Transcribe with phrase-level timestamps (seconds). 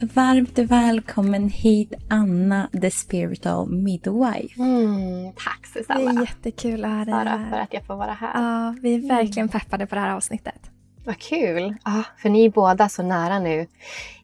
[0.00, 4.62] Varmt välkommen hit Anna, the spiritual midwife.
[4.62, 6.12] Mm, tack Susanna.
[6.12, 7.50] Det är jättekul att ha dig här.
[7.50, 8.42] för att jag får vara här.
[8.42, 10.70] Ja, vi är verkligen peppade på det här avsnittet.
[11.04, 11.76] Vad kul!
[11.84, 13.66] Ja, för ni är båda så nära nu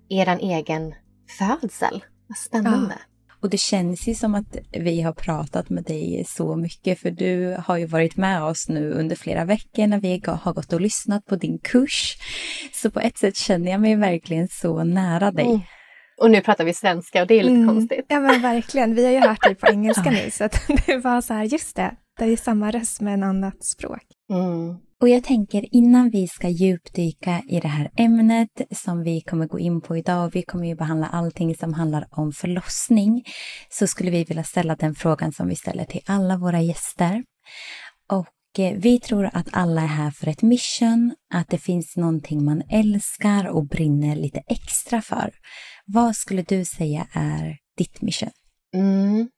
[0.08, 0.94] er egen
[1.38, 2.04] födsel.
[2.26, 2.94] Vad spännande.
[2.98, 3.11] Ja.
[3.42, 7.56] Och det känns ju som att vi har pratat med dig så mycket för du
[7.64, 11.26] har ju varit med oss nu under flera veckor när vi har gått och lyssnat
[11.26, 12.16] på din kurs.
[12.72, 15.46] Så på ett sätt känner jag mig verkligen så nära dig.
[15.46, 15.60] Mm.
[16.20, 17.68] Och nu pratar vi svenska och det är lite mm.
[17.68, 18.06] konstigt.
[18.08, 21.20] Ja men verkligen, vi har ju hört dig på engelska nu så att det var
[21.20, 24.02] så här, just det, det är samma röst med en annat språk.
[24.30, 24.76] Mm.
[25.02, 29.58] Och jag tänker innan vi ska djupdyka i det här ämnet som vi kommer gå
[29.58, 33.24] in på idag, vi kommer ju behandla allting som handlar om förlossning,
[33.70, 37.24] så skulle vi vilja ställa den frågan som vi ställer till alla våra gäster.
[38.08, 42.44] Och eh, vi tror att alla är här för ett mission, att det finns någonting
[42.44, 45.30] man älskar och brinner lite extra för.
[45.86, 48.30] Vad skulle du säga är ditt mission?
[48.74, 49.28] Mm.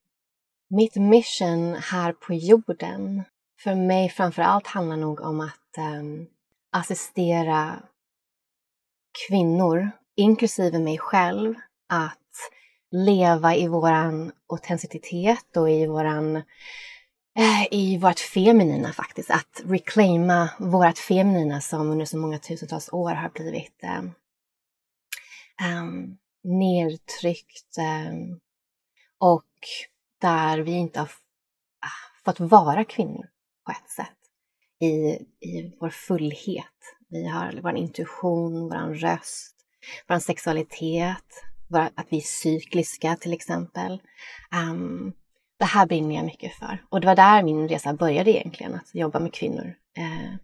[0.71, 3.25] Mitt mission här på jorden
[3.65, 6.27] för mig framför allt handlar nog om att um,
[6.73, 7.83] assistera
[9.29, 11.55] kvinnor, inklusive mig själv,
[11.89, 12.19] att
[12.91, 16.37] leva i våran autenticitet och i våran
[17.39, 23.11] eh, i vårt feminina faktiskt, att reclaima vårt feminina som under så många tusentals år
[23.11, 24.03] har blivit eh,
[25.79, 28.15] um, nedtryckt eh,
[29.19, 29.53] och
[30.21, 31.09] där vi inte har
[31.81, 33.34] ah, fått vara kvinnor
[33.67, 34.25] på ett sätt
[34.81, 36.67] i, i vår fullhet.
[37.09, 39.57] Vi har vår intuition, vår röst,
[40.09, 44.03] vår sexualitet, vår, att vi är cykliska till exempel.
[44.71, 45.13] Um,
[45.59, 46.85] det här brinner jag mycket för.
[46.91, 49.75] Och det var där min resa började egentligen, att jobba med kvinnor.
[49.99, 50.35] Uh,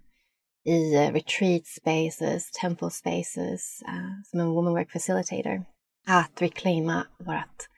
[0.65, 5.65] i retreat spaces, temple spaces, uh, som en woman work facilitator.
[6.07, 7.69] Att reclaima vårt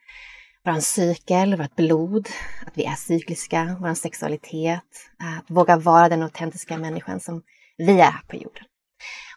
[0.64, 2.28] vår cykel, vårt blod,
[2.66, 4.82] att vi är cykliska, vår sexualitet,
[5.18, 7.42] att våga vara den autentiska människan som
[7.76, 8.64] vi är på jorden.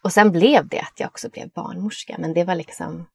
[0.01, 3.05] Och sen blev det att jag också blev barnmorska, men det var liksom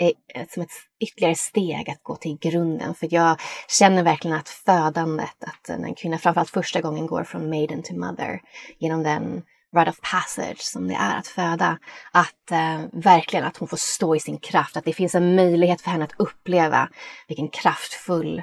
[0.00, 2.94] eh, som ett ytterligare steg att gå till grunden.
[2.94, 7.82] För jag känner verkligen att födandet, att en kvinna framförallt första gången går från maiden
[7.82, 8.40] to mother
[8.78, 9.42] genom den
[9.76, 11.78] rite of passage som det är att föda.
[12.12, 15.80] Att eh, verkligen att hon får stå i sin kraft, att det finns en möjlighet
[15.80, 16.88] för henne att uppleva
[17.28, 18.42] vilken kraftfull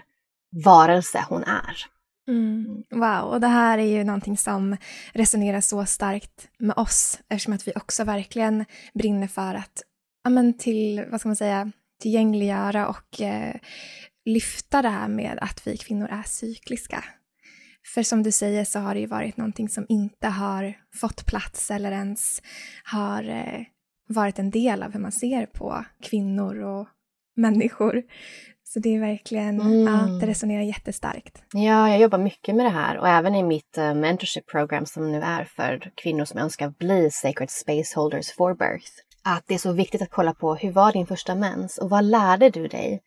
[0.65, 1.85] varelse hon är.
[2.27, 2.83] Mm.
[2.89, 4.77] Wow, och det här är ju någonting som
[5.13, 9.83] resonerar så starkt med oss eftersom att vi också verkligen brinner för att
[10.23, 13.55] ja, men till, vad ska man säga, tillgängliggöra och eh,
[14.25, 17.03] lyfta det här med att vi kvinnor är cykliska.
[17.93, 21.71] För som du säger så har det ju varit någonting som inte har fått plats
[21.71, 22.41] eller ens
[22.83, 23.61] har eh,
[24.07, 26.87] varit en del av hur man ser på kvinnor och
[27.35, 28.03] människor.
[28.63, 29.93] Så det är verkligen, mm.
[29.93, 31.43] ja, det resonerar jättestarkt.
[31.53, 35.11] Ja, jag jobbar mycket med det här och även i mitt uh, mentorship program som
[35.11, 38.91] nu är för kvinnor som önskar bli sacred space holders for birth.
[39.23, 42.03] Att det är så viktigt att kolla på hur var din första mens och vad
[42.03, 43.01] lärde du dig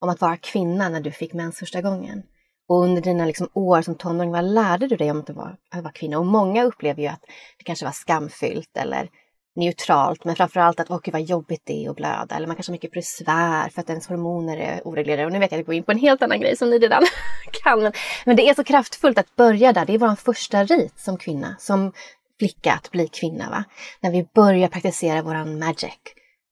[0.00, 2.22] om att vara kvinna när du fick mens första gången?
[2.68, 5.82] Och under dina liksom år som tonåring, vad lärde du dig om att vara, att
[5.82, 6.18] vara kvinna?
[6.18, 7.22] Och många upplever ju att
[7.58, 9.08] det kanske var skamfyllt eller
[9.56, 12.36] neutralt, men framförallt att åh gud vad jobbigt det är att blöda.
[12.36, 15.26] Eller man kanske har mycket besvär för att ens hormoner är oreglerade.
[15.26, 16.78] Och nu vet jag att jag går in på en helt annan grej som ni
[16.78, 17.02] redan
[17.62, 17.82] kan.
[17.82, 17.92] Men,
[18.24, 19.86] men det är så kraftfullt att börja där.
[19.86, 21.92] Det är vår första rit som kvinna, som
[22.38, 23.50] flicka att bli kvinna.
[23.50, 23.64] Va?
[24.00, 25.98] När vi börjar praktisera våran magic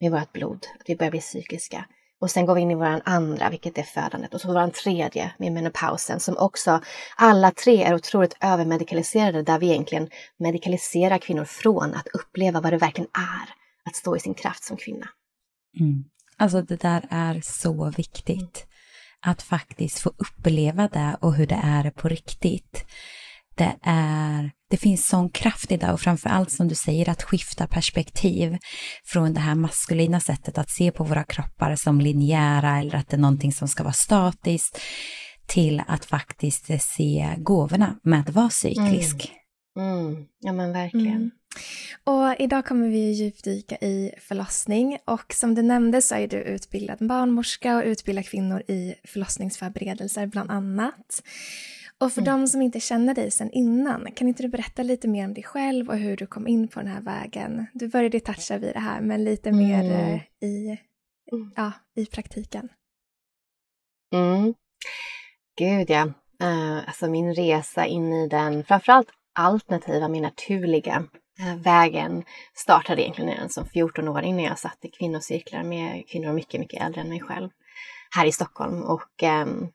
[0.01, 1.85] med vårt blod, att vi börjar bli psykiska.
[2.23, 4.35] Och sen går vi in i vår andra, vilket är födandet.
[4.35, 6.81] Och så vår tredje med menopausen som också,
[7.17, 12.77] alla tre är otroligt övermedikaliserade där vi egentligen medikaliserar kvinnor från att uppleva vad det
[12.77, 13.55] verkligen är
[13.89, 15.09] att stå i sin kraft som kvinna.
[15.81, 16.05] Mm.
[16.37, 18.67] Alltså det där är så viktigt.
[19.21, 22.85] Att faktiskt få uppleva det och hur det är på riktigt.
[23.55, 27.23] Det är det finns sån kraft i det och framför allt som du säger att
[27.23, 28.59] skifta perspektiv
[29.05, 33.17] från det här maskulina sättet att se på våra kroppar som linjära eller att det
[33.17, 34.81] är någonting som ska vara statiskt
[35.47, 39.33] till att faktiskt se gåvorna med att vara cyklisk.
[39.77, 40.07] Mm.
[40.07, 40.27] Mm.
[40.41, 41.07] Ja men verkligen.
[41.07, 41.31] Mm.
[42.05, 47.09] Och idag kommer vi djupdyka i förlossning och som du nämnde så är du utbildad
[47.09, 51.23] barnmorska och utbildar kvinnor i förlossningsförberedelser bland annat.
[52.03, 52.41] Och för mm.
[52.41, 55.45] de som inte känner dig sedan innan, kan inte du berätta lite mer om dig
[55.45, 57.67] själv och hur du kom in på den här vägen?
[57.75, 59.67] Du började toucha vid det här, men lite mm.
[59.69, 60.79] mer eh, i,
[61.33, 61.53] mm.
[61.57, 62.69] ja, i praktiken.
[64.13, 64.55] Mm.
[65.59, 66.03] Gud ja.
[66.43, 71.05] Uh, alltså min resa in i den, framförallt alternativa, mer naturliga
[71.41, 72.25] eh, vägen
[72.55, 77.01] startade egentligen redan som 14-åring när jag satt i kvinnocirklar med kvinnor mycket, mycket äldre
[77.01, 77.51] än mig själv
[78.17, 78.83] här i Stockholm.
[78.83, 79.73] Och um,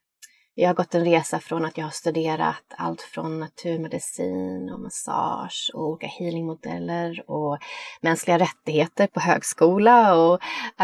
[0.60, 5.72] jag har gått en resa från att jag har studerat allt från naturmedicin och massage
[5.74, 7.58] och olika healingmodeller och
[8.02, 10.40] mänskliga rättigheter på högskola och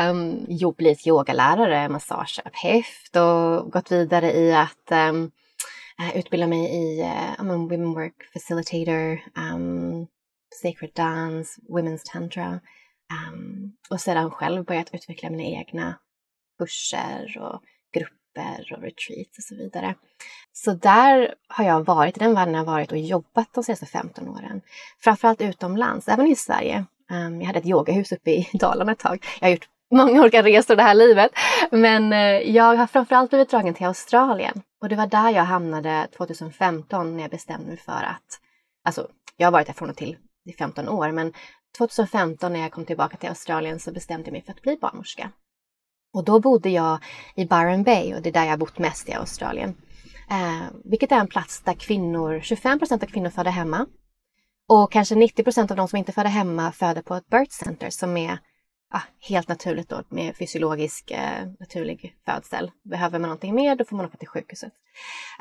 [0.09, 0.45] um,
[0.77, 5.31] blivit yogalärare, massageterapeut och gått vidare i att um,
[6.15, 7.01] utbilda mig i
[7.39, 10.07] uh, women work facilitator, um,
[10.61, 12.59] sacred dance, women's tantra
[13.29, 15.99] um, och sedan själv börjat utveckla mina egna
[16.59, 17.61] kurser och
[17.93, 19.95] grupper grupper och retreats och så vidare.
[20.53, 23.85] Så där har jag varit, i den världen har jag varit och jobbat de senaste
[23.85, 24.61] 15 åren.
[24.99, 26.85] Framförallt utomlands, även i Sverige.
[27.09, 29.25] Ehm, jag hade ett yogahus uppe i Dalarna ett tag.
[29.39, 31.31] Jag har gjort många olika resor det här livet.
[31.71, 34.61] Men eh, jag har framförallt blivit dragen till Australien.
[34.81, 38.39] Och det var där jag hamnade 2015 när jag bestämde mig för att,
[38.83, 39.07] alltså
[39.37, 41.33] jag har varit där från och till i 15 år, men
[41.77, 45.31] 2015 när jag kom tillbaka till Australien så bestämde jag mig för att bli barnmorska.
[46.13, 46.99] Och då bodde jag
[47.35, 49.75] i Byron Bay och det är där jag bott mest i Australien.
[50.29, 53.85] Eh, vilket är en plats där kvinnor, 25 procent av kvinnor föder hemma.
[54.67, 57.89] Och kanske 90 procent av de som inte föder hemma föder på ett birth center
[57.89, 58.39] som är
[58.93, 62.71] ah, helt naturligt då med fysiologisk eh, naturlig födsel.
[62.83, 64.73] Behöver man någonting mer då får man åka till sjukhuset.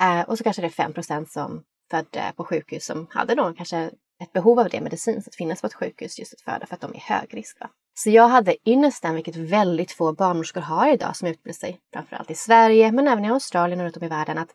[0.00, 3.54] Eh, och så kanske det är 5 procent som födde på sjukhus som hade då
[3.54, 3.90] kanske
[4.22, 6.80] ett behov av det medicinskt, att finnas på ett sjukhus just att föda för att
[6.80, 7.60] de är högrisk.
[7.60, 7.70] Va?
[7.94, 12.34] Så jag hade ynnesten, vilket väldigt få barnmorskor har idag som utbildar sig, framförallt i
[12.34, 14.52] Sverige men även i Australien och runt om i världen, att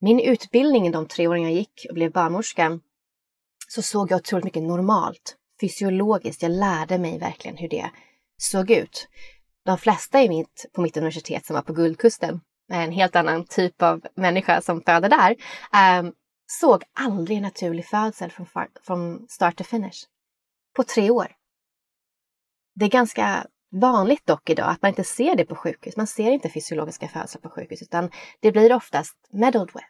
[0.00, 2.80] min utbildning, de tre åren jag gick och blev barnmorska,
[3.68, 6.42] så såg jag otroligt mycket normalt, fysiologiskt.
[6.42, 7.90] Jag lärde mig verkligen hur det
[8.36, 9.08] såg ut.
[9.64, 12.40] De flesta i mitt, på mitt universitet som var på Guldkusten,
[12.72, 15.30] en helt annan typ av människa som föder där,
[15.72, 16.10] eh,
[16.46, 18.46] såg aldrig en naturlig födsel från,
[18.86, 20.06] från start to finish.
[20.76, 21.32] På tre år.
[22.76, 23.46] Det är ganska
[23.80, 25.96] vanligt dock idag att man inte ser det på sjukhus.
[25.96, 29.86] Man ser inte fysiologiska födslar på sjukhus utan det blir oftast meddled with.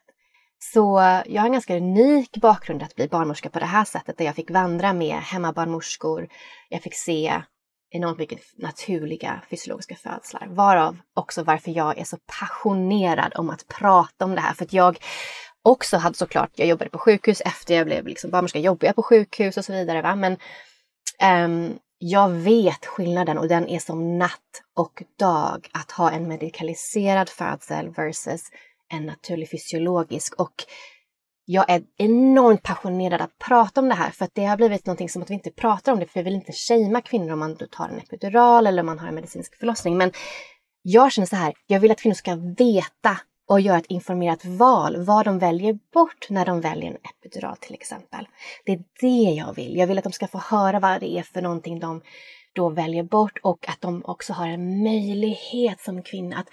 [0.59, 4.25] Så jag har en ganska unik bakgrund att bli barnmorska på det här sättet där
[4.25, 6.27] jag fick vandra med hemmabarnmorskor.
[6.69, 7.41] Jag fick se
[7.89, 10.47] enormt mycket naturliga fysiologiska födslar.
[10.49, 14.53] Varav också varför jag är så passionerad om att prata om det här.
[14.53, 14.97] För att jag
[15.61, 19.03] också hade såklart, jag jobbade på sjukhus efter jag blev liksom barnmorska, jobbade jag på
[19.03, 20.01] sjukhus och så vidare.
[20.01, 20.15] Va?
[20.15, 20.37] Men
[21.45, 27.29] um, jag vet skillnaden och den är som natt och dag att ha en medikaliserad
[27.29, 28.41] födsel versus
[28.93, 30.33] en naturlig fysiologisk.
[30.39, 30.53] Och
[31.45, 35.09] jag är enormt passionerad att prata om det här för att det har blivit någonting
[35.09, 37.57] som att vi inte pratar om det för vi vill inte shamea kvinnor om man
[37.57, 39.97] tar en epidural eller om man har en medicinsk förlossning.
[39.97, 40.11] Men
[40.81, 45.05] jag känner så här, jag vill att kvinnor ska veta och göra ett informerat val
[45.05, 48.27] vad de väljer bort när de väljer en epidural till exempel.
[48.65, 49.77] Det är det jag vill.
[49.77, 52.01] Jag vill att de ska få höra vad det är för någonting de
[52.53, 56.47] då väljer bort och att de också har en möjlighet som kvinna att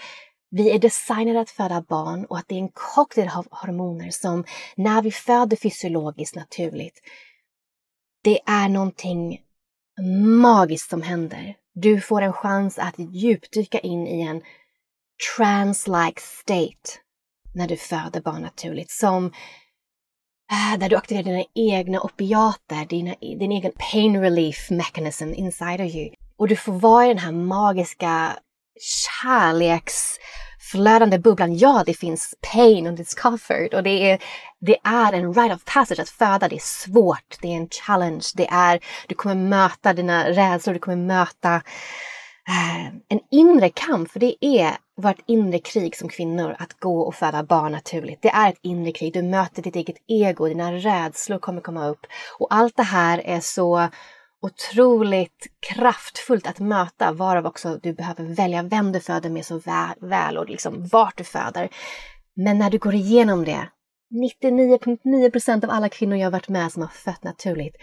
[0.50, 4.44] vi är designade att föda barn och att det är en cocktail av hormoner som
[4.76, 7.00] när vi föder fysiologiskt naturligt,
[8.25, 9.40] det är någonting
[10.43, 11.56] magiskt som händer.
[11.75, 14.43] Du får en chans att djupdyka in i en
[15.37, 17.00] trans-like state
[17.55, 18.90] när du föder barn naturligt.
[18.90, 19.32] Som
[20.52, 25.94] äh, där du aktiverar dina egna opiater, dina, din egen pain relief mechanism inside of
[25.94, 26.14] you.
[26.37, 28.38] Och du får vara i den här magiska
[28.80, 31.56] kärleksflödande bubblan.
[31.56, 34.18] Ja, det finns pain och discomfort och det är,
[34.61, 36.49] det är en rite of passage att föda.
[36.49, 40.80] Det är svårt, det är en challenge, det är, du kommer möta dina rädslor, du
[40.80, 41.62] kommer möta
[42.48, 47.14] Eh, en inre kamp, för det är vårt inre krig som kvinnor, att gå och
[47.14, 48.22] föda barn naturligt.
[48.22, 49.12] Det är ett inre krig.
[49.12, 52.06] Du möter ditt eget ego, dina rädslor kommer komma upp.
[52.38, 53.88] Och allt det här är så
[54.42, 59.60] otroligt kraftfullt att möta, varav också du behöver välja vem du föder med så
[60.00, 61.68] väl, och liksom vart du föder.
[62.36, 63.68] Men när du går igenom det,
[64.42, 67.76] 99,9% av alla kvinnor jag varit med som har fött naturligt,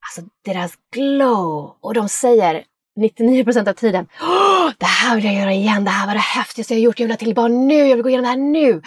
[0.00, 1.78] alltså deras glow!
[1.80, 2.64] Och de säger
[2.96, 4.06] 99 procent av tiden.
[4.20, 7.04] Oh, det här vill jag göra igen, det här var det häftigaste jag gjort, jag
[7.06, 8.82] vill ha till barn nu, jag vill gå igenom det här nu.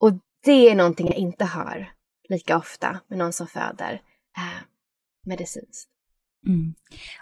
[0.00, 0.12] Och
[0.44, 1.92] det är någonting jag inte hör
[2.28, 4.00] lika ofta med någon som föder
[4.36, 4.62] eh,
[5.26, 5.90] medicinskt.
[6.46, 6.74] Mm.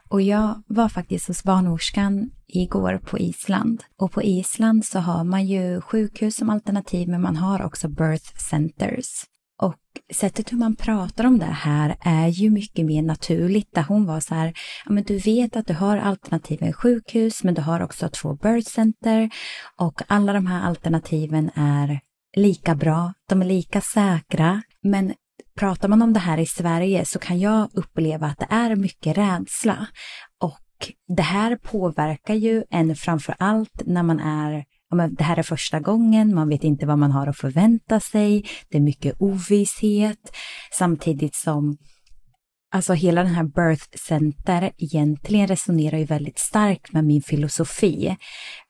[0.08, 3.84] Och jag var faktiskt hos barnmorskan igår på Island.
[3.96, 8.36] Och på Island så har man ju sjukhus som alternativ men man har också birth
[8.36, 9.24] centers.
[9.62, 13.74] Och sättet hur man pratar om det här är ju mycket mer naturligt.
[13.74, 14.52] Där hon var så här,
[14.84, 18.70] ja men du vet att du har alternativen sjukhus, men du har också två birth
[18.70, 19.30] center
[19.78, 22.00] och alla de här alternativen är
[22.36, 24.62] lika bra, de är lika säkra.
[24.82, 25.14] Men
[25.58, 29.18] pratar man om det här i Sverige så kan jag uppleva att det är mycket
[29.18, 29.86] rädsla.
[30.40, 34.64] Och det här påverkar ju en framför allt när man är
[34.98, 38.76] det här är första gången, man vet inte vad man har att förvänta sig, det
[38.76, 40.36] är mycket ovisshet,
[40.70, 41.76] samtidigt som
[42.74, 48.16] Alltså hela den här Birth Center egentligen resonerar ju väldigt starkt med min filosofi.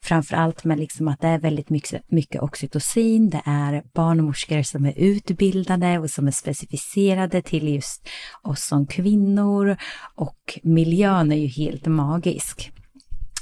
[0.03, 4.93] Framförallt med liksom att det är väldigt mycket, mycket oxytocin, det är barnmorskor som är
[4.97, 8.09] utbildade och som är specificerade till just
[8.43, 9.77] oss som kvinnor
[10.15, 12.71] och miljön är ju helt magisk.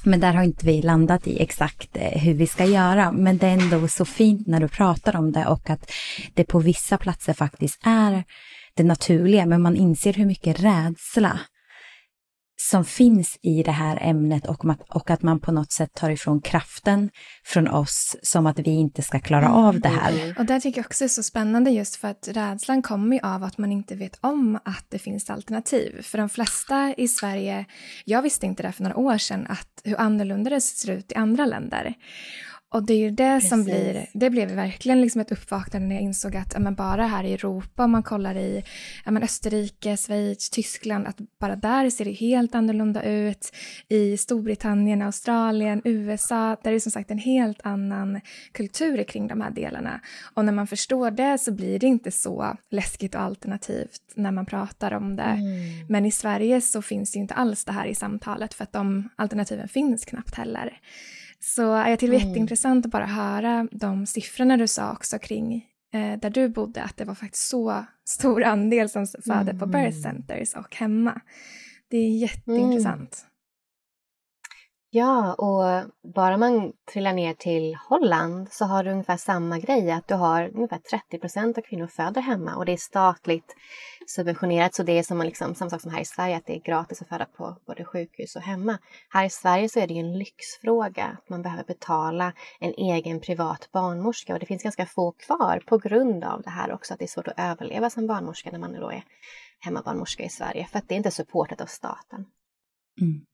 [0.06, 3.12] Men där har inte vi landat i exakt eh, hur vi ska göra.
[3.12, 5.92] Men det är ändå så fint när du pratar om det och att
[6.34, 8.24] det på vissa platser faktiskt är
[8.74, 11.40] det naturliga, men man inser hur mycket rädsla
[12.70, 16.42] som finns i det här ämnet och, och att man på något sätt tar ifrån
[16.42, 17.10] kraften
[17.46, 19.58] från oss som att vi inte ska klara mm.
[19.58, 20.36] av det här.
[20.40, 23.44] Och det tycker jag också är så spännande just för att rädslan kommer ju av
[23.44, 26.02] att man inte vet om att det finns alternativ.
[26.02, 27.66] För de flesta i Sverige,
[28.06, 31.16] jag visste inte det för några år sedan, att hur annorlunda det ser ut i
[31.16, 31.94] andra länder.
[32.74, 33.50] Och det är ju det Precis.
[33.50, 37.24] som blir, det blev verkligen liksom ett uppvaknande när jag insåg att men bara här
[37.24, 38.64] i Europa, om man kollar i
[39.06, 43.52] men Österrike, Schweiz, Tyskland, att bara där ser det helt annorlunda ut.
[43.90, 49.42] I Storbritannien, Australien, USA, där är det som sagt en helt annan kultur kring de
[49.42, 50.02] här delarna.
[50.34, 54.46] Och när man förstår det så blir det inte så läskigt och alternativt när man
[54.46, 55.24] pratar om det.
[55.24, 55.88] Mm.
[55.90, 58.74] Men i Sverige så finns det ju inte alls det här i samtalet för att
[58.74, 60.80] de alternativen finns knappt heller.
[61.44, 62.30] Så jag tycker det var mm.
[62.30, 66.98] jätteintressant att bara höra de siffrorna du sa också kring eh, där du bodde, att
[66.98, 69.60] det var faktiskt så stor andel som födde mm.
[69.60, 71.22] på birth centers och hemma.
[71.90, 73.26] Det är jätteintressant.
[74.94, 80.08] Ja, och bara man trillar ner till Holland så har du ungefär samma grej, att
[80.08, 83.56] du har ungefär 30 procent av kvinnor föder hemma och det är statligt
[84.08, 86.60] subventionerat, så det är som liksom, samma sak som här i Sverige, att det är
[86.60, 88.78] gratis att föda på både sjukhus och hemma.
[89.10, 93.20] Här i Sverige så är det ju en lyxfråga, att man behöver betala en egen
[93.20, 97.00] privat barnmorska och det finns ganska få kvar på grund av det här också, att
[97.00, 99.04] det är svårt att överleva som barnmorska när man då är
[99.60, 102.26] hemmabarnmorska i Sverige, för att det är inte supportat av staten.
[103.02, 103.26] Mm.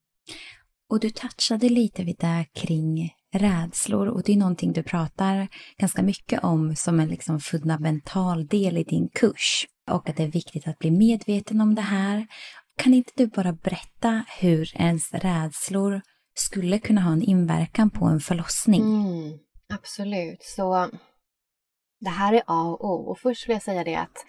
[0.90, 6.04] Och du touchade lite vid det kring rädslor och det är någonting du pratar ganska
[6.04, 10.68] mycket om som en liksom fundamental del i din kurs och att det är viktigt
[10.68, 12.28] att bli medveten om det här.
[12.78, 16.02] Kan inte du bara berätta hur ens rädslor
[16.34, 18.82] skulle kunna ha en inverkan på en förlossning?
[18.82, 19.40] Mm,
[19.74, 20.90] absolut, så
[22.00, 23.12] det här är A och O.
[23.12, 24.26] Och först vill jag säga det att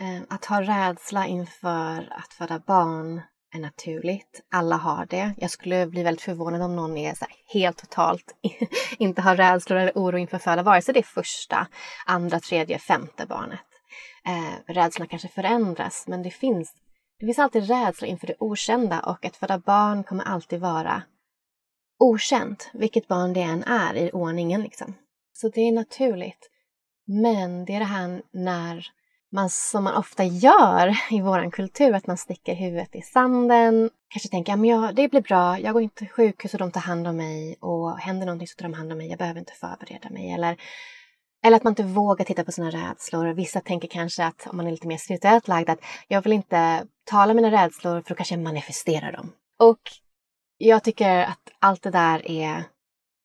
[0.00, 3.22] eh, att ha rädsla inför att föda barn
[3.54, 4.42] är naturligt.
[4.50, 5.34] Alla har det.
[5.36, 8.34] Jag skulle bli väldigt förvånad om någon är helt totalt
[8.98, 11.66] inte har rädslor eller oro inför föda, vare sig det är första,
[12.06, 13.60] andra, tredje, femte barnet.
[14.26, 16.74] Eh, rädslorna kanske förändras, men det finns,
[17.18, 21.02] det finns alltid rädsla inför det okända och att föda barn kommer alltid vara
[21.98, 24.62] okänt, vilket barn det än är i ordningen.
[24.62, 24.94] Liksom.
[25.32, 26.50] Så det är naturligt.
[27.06, 28.86] Men det är det här när
[29.32, 33.90] man, som man ofta gör i vår kultur, att man sticker huvudet i sanden.
[34.08, 36.80] Kanske tänker att ja, det blir bra, jag går inte till sjukhus och de tar
[36.80, 39.52] hand om mig och händer någonting så tar de hand om mig, jag behöver inte
[39.52, 40.30] förbereda mig.
[40.30, 40.56] Eller,
[41.44, 43.26] eller att man inte vågar titta på sina rädslor.
[43.26, 46.86] Vissa tänker kanske att om man är lite mer spirituellt lagd att jag vill inte
[47.04, 49.32] tala mina rädslor för då kanske jag manifesterar dem.
[49.58, 49.80] Och
[50.58, 52.64] jag tycker att allt det där är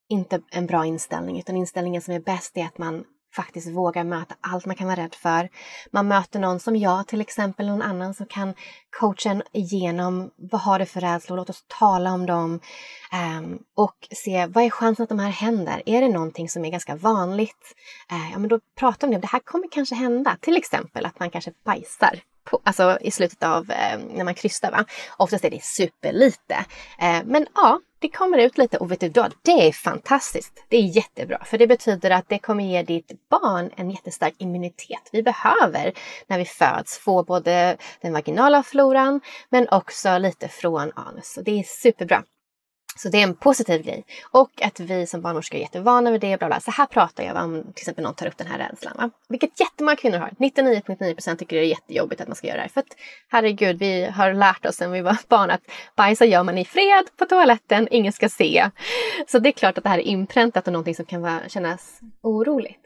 [0.09, 3.05] inte en bra inställning, utan inställningen som är bäst är att man
[3.35, 5.49] faktiskt vågar möta allt man kan vara rädd för.
[5.91, 8.53] Man möter någon som jag till exempel, någon annan som kan
[8.99, 12.59] coacha en igenom vad har du för rädslor, låt oss tala om dem
[13.37, 15.83] um, och se vad är chansen att de här händer.
[15.85, 17.75] Är det någonting som är ganska vanligt,
[18.11, 19.19] uh, ja men då prata om det.
[19.19, 23.43] Det här kommer kanske hända, till exempel att man kanske bajsar på, alltså i slutet
[23.43, 24.71] av eh, när man krystar.
[24.71, 24.85] Va?
[25.17, 26.65] Oftast är det superlite.
[26.99, 29.33] Eh, men ja, det kommer ut lite och vet du vad?
[29.41, 30.65] Det är fantastiskt.
[30.67, 35.09] Det är jättebra för det betyder att det kommer ge ditt barn en jättestark immunitet.
[35.11, 35.93] Vi behöver
[36.27, 41.33] när vi föds få både den vaginala floran men också lite från anus.
[41.33, 42.23] Så det är superbra.
[42.95, 44.05] Så det är en positiv grej.
[44.31, 46.37] Och att vi som barnmorskor är jättevana vid det.
[46.37, 46.59] Bla bla.
[46.59, 48.93] Så här pratar jag om till exempel någon tar upp den här rädslan.
[48.97, 49.09] Va?
[49.29, 50.29] Vilket jättemånga kvinnor har.
[50.29, 52.69] 99,9 procent tycker det är jättejobbigt att man ska göra det här.
[52.69, 52.97] För att
[53.29, 55.61] herregud, vi har lärt oss sen vi var barn att
[55.95, 58.69] bajsa gör man i fred på toaletten, ingen ska se.
[59.27, 61.99] Så det är klart att det här är inpräntat och någonting som kan vara, kännas
[62.21, 62.79] oroligt.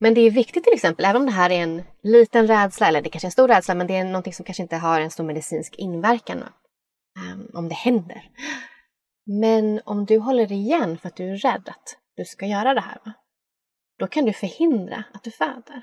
[0.00, 3.02] Men det är viktigt till exempel, även om det här är en liten rädsla, eller
[3.02, 5.10] det kanske är en stor rädsla, men det är någonting som kanske inte har en
[5.10, 6.44] stor medicinsk inverkan
[7.32, 8.22] um, om det händer
[9.26, 12.80] men om du håller igen för att du är rädd att du ska göra det
[12.80, 12.98] här,
[13.98, 15.82] då kan du förhindra att du föder.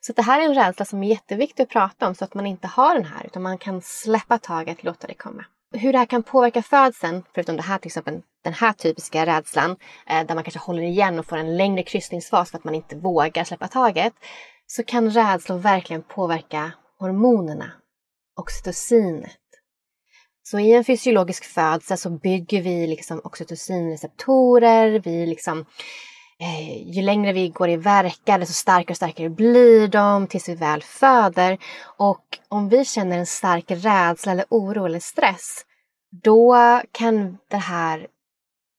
[0.00, 2.46] Så det här är en rädsla som är jätteviktig att prata om så att man
[2.46, 5.44] inte har den här utan man kan släppa taget, och låta det komma.
[5.74, 9.76] Hur det här kan påverka födseln, förutom det här till exempel den här typiska rädslan
[10.06, 12.96] eh, där man kanske håller igen och får en längre kryssningsfas för att man inte
[12.96, 14.12] vågar släppa taget,
[14.66, 17.72] så kan rädslor verkligen påverka hormonerna,
[18.40, 19.41] oxytocinet.
[20.42, 25.64] Så i en fysiologisk födsel så bygger vi liksom oxytocinreceptorer, vi liksom
[26.40, 30.54] eh, ju längre vi går i verkan, desto starkare och starkare blir de tills vi
[30.54, 31.58] väl föder.
[31.98, 35.64] Och om vi känner en stark rädsla eller oro eller stress
[36.12, 36.56] då
[36.92, 38.06] kan det här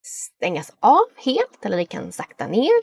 [0.06, 2.82] stängas av helt eller det kan sakta ner.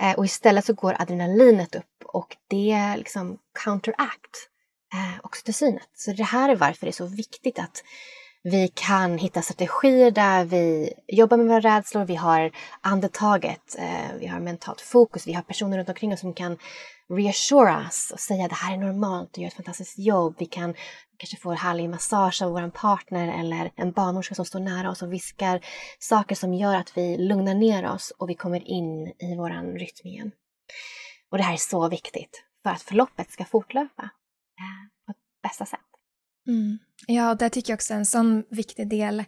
[0.00, 4.48] Eh, och istället så går adrenalinet upp och det liksom counteract
[4.92, 5.88] eh, oxytocinet.
[5.94, 7.82] Så det här är varför det är så viktigt att
[8.44, 14.26] vi kan hitta strategier där vi jobbar med våra rädslor, vi har andetaget, eh, vi
[14.26, 16.58] har mentalt fokus, vi har personer runt omkring oss som kan
[17.08, 20.34] reassure oss och säga det här är normalt, du gör ett fantastiskt jobb.
[20.38, 20.74] Vi kan
[21.16, 25.12] kanske få härlig massage av vår partner eller en barnmorska som står nära oss och
[25.12, 25.60] viskar
[25.98, 30.06] saker som gör att vi lugnar ner oss och vi kommer in i våran rytm
[30.06, 30.32] igen.
[31.30, 34.10] Och det här är så viktigt för att förloppet ska fortlöpa
[35.06, 35.80] på bästa sätt.
[36.46, 36.78] Mm.
[37.06, 39.24] Ja, och där tycker jag också en sån viktig del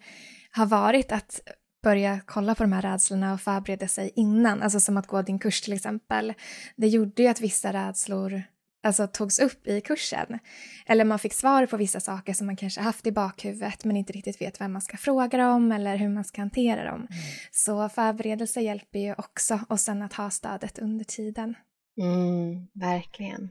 [0.50, 1.40] har varit att
[1.82, 4.62] börja kolla på de här rädslorna och förbereda sig innan.
[4.62, 6.34] Alltså som att gå din kurs till exempel.
[6.76, 8.42] Det gjorde ju att vissa rädslor
[8.84, 10.38] alltså, togs upp i kursen.
[10.86, 14.12] Eller man fick svar på vissa saker som man kanske haft i bakhuvudet men inte
[14.12, 17.00] riktigt vet vem man ska fråga dem eller hur man ska hantera dem.
[17.00, 17.08] Mm.
[17.52, 21.54] Så förberedelse hjälper ju också och sen att ha stödet under tiden.
[22.00, 23.50] Mm, verkligen.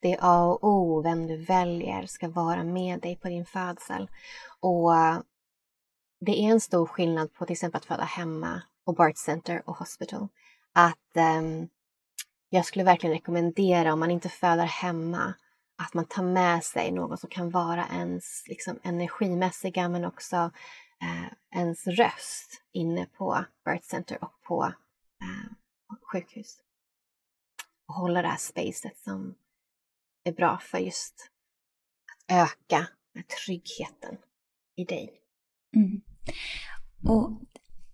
[0.00, 4.10] Det är A och O vem du väljer ska vara med dig på din födsel.
[4.60, 4.92] Och
[6.20, 9.76] det är en stor skillnad på till exempel att föda hemma och Bart Center och
[9.76, 10.28] Hospital.
[10.72, 11.68] Att um,
[12.48, 15.34] jag skulle verkligen rekommendera om man inte föder hemma
[15.76, 20.36] att man tar med sig någon som kan vara ens liksom, energimässiga men också
[21.02, 24.64] eh, ens röst inne på Birth Center och på
[25.20, 25.52] eh,
[26.12, 26.58] sjukhus.
[27.86, 29.34] Och hålla det här spacet som
[30.24, 31.14] är bra för just
[32.32, 32.88] att öka
[33.44, 34.16] tryggheten
[34.76, 35.10] i dig.
[35.76, 36.00] Mm.
[37.08, 37.30] Och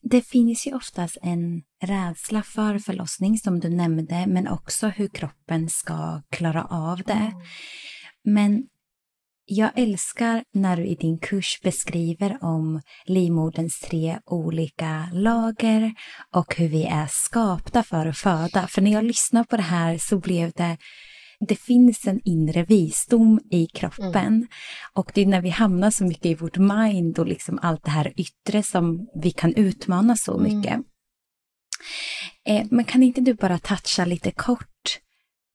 [0.03, 5.69] det finns ju oftast en rädsla för förlossning som du nämnde, men också hur kroppen
[5.69, 7.12] ska klara av det.
[7.12, 7.43] Mm.
[8.25, 8.66] Men
[9.45, 15.95] jag älskar när du i din kurs beskriver om livmoderns tre olika lager
[16.35, 18.66] och hur vi är skapta för att föda.
[18.66, 20.77] För när jag lyssnar på det här så blev det
[21.48, 24.16] det finns en inre visdom i kroppen.
[24.16, 24.46] Mm.
[24.92, 27.90] Och det är när vi hamnar så mycket i vårt mind och liksom allt det
[27.90, 30.42] här yttre som vi kan utmana så mm.
[30.57, 30.72] mycket.
[30.72, 30.85] Mm.
[32.46, 34.98] Eh, men kan inte du bara toucha lite kort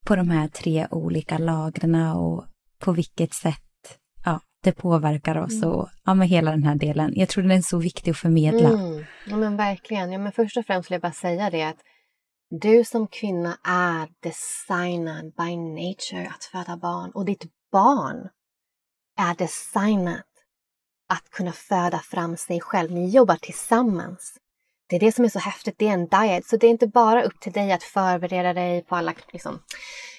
[0.06, 2.46] på de här tre olika lagren och
[2.80, 3.62] på vilket sätt
[4.26, 5.70] ja, det påverkar oss mm.
[5.70, 7.14] och ja, med hela den här delen.
[7.16, 8.70] Jag tror den är så viktig att förmedla.
[8.70, 9.06] Mm.
[9.28, 10.12] Ja men verkligen.
[10.12, 11.78] Ja, men först och främst vill jag bara säga det att
[12.50, 18.30] du som kvinna är designad by nature att föda barn och ditt barn
[19.18, 20.26] är designat
[21.10, 22.92] att kunna föda fram sig själv.
[22.92, 24.38] Ni jobbar tillsammans.
[24.88, 26.46] Det är det som är så häftigt, det är en diet.
[26.46, 29.60] Så det är inte bara upp till dig att förbereda dig på alla, liksom,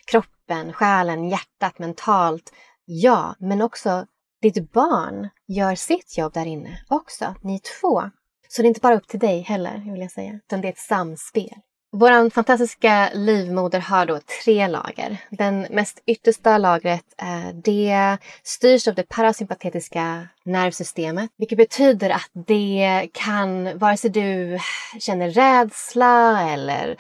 [0.07, 2.53] kroppen, själen, hjärtat, mentalt.
[2.85, 4.07] Ja, men också
[4.43, 8.11] ditt barn gör sitt jobb där inne också, ni två.
[8.49, 10.73] Så det är inte bara upp till dig heller, vill jag säga, utan det är
[10.73, 11.61] ett samspel.
[11.99, 15.19] Vår fantastiska livmoder har då tre lager.
[15.31, 23.09] Den mest yttersta lagret eh, det styrs av det parasympatetiska nervsystemet, vilket betyder att det
[23.13, 24.59] kan, vare sig du
[25.01, 26.91] känner rädsla eller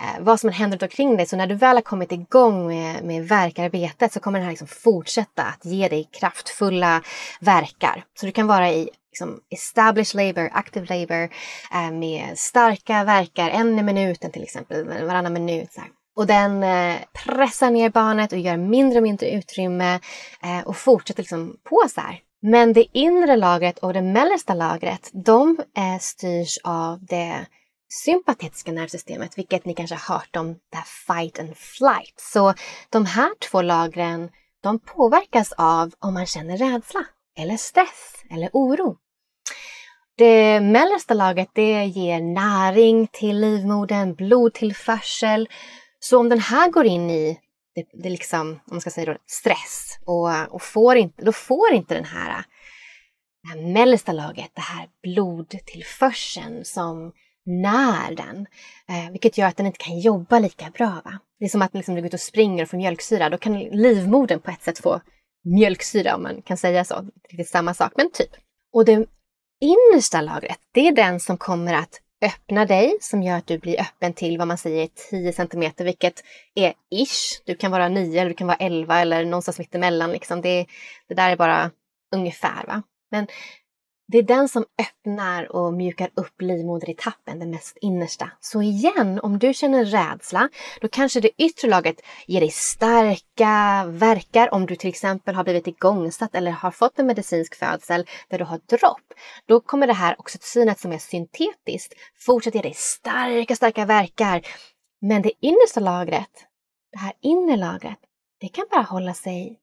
[0.00, 3.04] eh, vad som än händer omkring dig, så när du väl har kommit igång med,
[3.04, 7.02] med verkarbetet så kommer den här liksom fortsätta att ge dig kraftfulla
[7.40, 8.04] verkar.
[8.20, 11.28] Så du kan vara i liksom established labor, active labor
[11.72, 15.72] eh, med starka verkar, en i minuten till exempel, varannan minut.
[15.72, 15.90] Så här.
[16.16, 20.00] Och den eh, pressar ner barnet och gör mindre och mindre utrymme
[20.42, 22.20] eh, och fortsätter liksom på så här.
[22.42, 27.46] Men det inre lagret och det mellersta lagret, de eh, styrs av det
[27.88, 32.14] sympatetiska nervsystemet, vilket ni kanske har hört om, det här fight and flight.
[32.16, 32.54] Så
[32.90, 34.28] de här två lagren,
[34.62, 37.04] de påverkas av om man känner rädsla
[37.38, 38.96] eller stress eller oro.
[40.18, 45.48] Det mellersta lagret det ger näring till livmodern, blodtillförsel.
[45.98, 47.38] Så om den här går in i
[47.74, 51.72] det, det liksom, om man ska säga då, stress och, och får inte, då får
[51.72, 52.44] inte den här,
[53.42, 57.12] det här mellersta lagret, det här blodtillförseln som
[57.46, 58.46] när den,
[58.88, 61.00] eh, vilket gör att den inte kan jobba lika bra.
[61.04, 61.18] Va?
[61.38, 63.30] Det är som att liksom, du går ut och springer och får mjölksyra.
[63.30, 65.00] Då kan livmodern på ett sätt få
[65.44, 67.04] mjölksyra om man kan säga så.
[67.30, 68.30] Det är samma sak, men typ.
[68.72, 69.06] Och det
[69.60, 73.80] innersta lagret, det är den som kommer att öppna dig som gör att du blir
[73.80, 76.22] öppen till vad man säger 10 cm, vilket
[76.54, 77.42] är ish.
[77.44, 80.12] Du kan vara 9 eller du kan vara 11 eller någonstans mittemellan.
[80.12, 80.40] Liksom.
[80.40, 80.66] Det,
[81.08, 81.70] det där är bara
[82.14, 82.66] ungefär.
[82.66, 82.82] Va?
[83.10, 83.26] Men
[84.08, 88.30] det är den som öppnar och mjukar upp livmoderetappen, den mest innersta.
[88.40, 90.48] Så igen, om du känner rädsla,
[90.80, 94.54] då kanske det yttre lagret ger dig starka verkar.
[94.54, 98.44] Om du till exempel har blivit igångsatt eller har fått en medicinsk födsel där du
[98.44, 99.14] har dropp,
[99.46, 104.46] då kommer det här oxytocinet som är syntetiskt fortsätta ge dig starka, starka verkar.
[105.00, 106.46] Men det innersta lagret,
[106.92, 107.98] det här inre lagret,
[108.40, 109.58] det kan bara hålla sig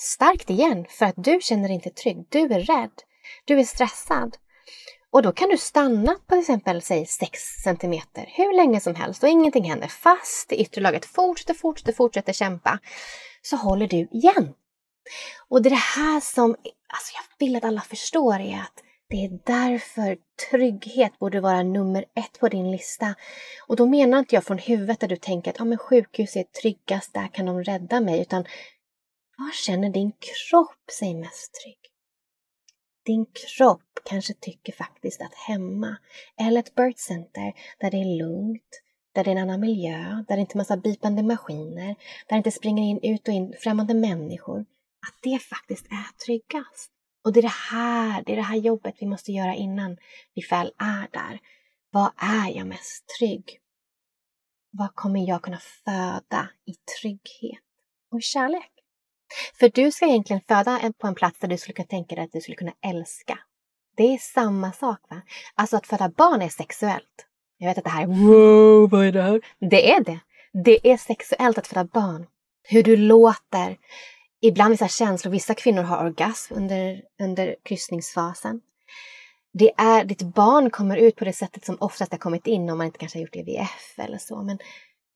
[0.00, 2.26] starkt igen för att du känner dig inte trygg.
[2.28, 2.90] Du är rädd.
[3.44, 4.36] Du är stressad.
[5.10, 9.22] Och då kan du stanna på till exempel säg 6 cm hur länge som helst
[9.22, 12.78] och ingenting händer fast det yttre laget fortsätter, fortsätter, fortsätter kämpa.
[13.42, 14.54] Så håller du igen.
[15.48, 16.50] Och det är det här som
[16.88, 20.18] alltså jag vill att alla förstår är att det är därför
[20.50, 23.14] trygghet borde vara nummer ett på din lista.
[23.66, 26.42] Och då menar inte jag från huvudet där du tänker att ah, men sjukhus är
[26.42, 28.20] tryggast, där kan de rädda mig.
[28.20, 28.44] Utan
[29.38, 31.89] var känner din kropp sig mest trygg?
[33.04, 35.96] Din kropp kanske tycker faktiskt att hemma
[36.40, 38.82] eller ett birth center där det är lugnt,
[39.14, 41.96] där det är en annan miljö, där det inte är massa bipande maskiner, där
[42.28, 44.60] det inte springer in, ut och in främmande människor,
[45.06, 46.90] att det faktiskt är tryggast.
[47.24, 49.96] Och det är det här, det är det här jobbet vi måste göra innan
[50.34, 51.40] vi väl är där.
[51.90, 53.60] Vad är jag mest trygg?
[54.70, 57.64] Vad kommer jag kunna föda i trygghet
[58.10, 58.79] och i kärlek?
[59.58, 62.32] För du ska egentligen föda på en plats där du skulle kunna tänka dig att
[62.32, 63.38] du skulle kunna älska.
[63.96, 64.98] Det är samma sak.
[65.10, 65.22] va?
[65.54, 67.26] Alltså att föda barn är sexuellt.
[67.58, 69.40] Jag vet att det här är wow, vad är det här?
[69.58, 70.20] Det är det.
[70.52, 72.26] Det är sexuellt att föda barn.
[72.62, 73.76] Hur du låter.
[74.40, 75.32] Ibland vissa känslor.
[75.32, 78.60] Vissa kvinnor har orgasm under, under kryssningsfasen.
[79.52, 82.78] Det är, ditt barn kommer ut på det sättet som oftast har kommit in om
[82.78, 84.42] man inte kanske har gjort IVF eller så.
[84.42, 84.58] Men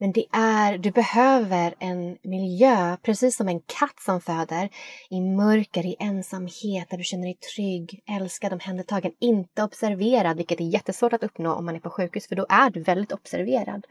[0.00, 4.68] men det är, du behöver en miljö, precis som en katt som föder,
[5.10, 10.64] i mörker, i ensamhet, där du känner dig trygg, älskad, omhändertagen, inte observerad, vilket är
[10.64, 13.86] jättesvårt att uppnå om man är på sjukhus, för då är du väldigt observerad.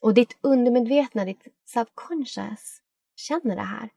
[0.00, 2.80] Och ditt undermedvetna, ditt subconscious,
[3.16, 3.88] känner det här.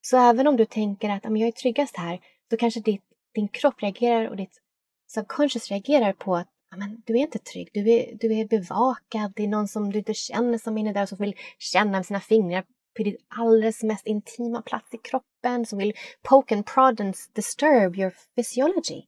[0.00, 3.82] Så även om du tänker att jag är tryggast här, då kanske ditt, din kropp
[3.82, 4.60] reagerar och ditt
[5.06, 9.42] subconscious reagerar på att men du är inte trygg, du är, du är bevakad, det
[9.42, 12.20] är någon som du inte känner som är inne där som vill känna med sina
[12.20, 12.64] fingrar
[12.96, 17.96] på ditt alldeles mest intima plats i kroppen, som vill poke and prod and disturb
[17.96, 19.02] your physiology.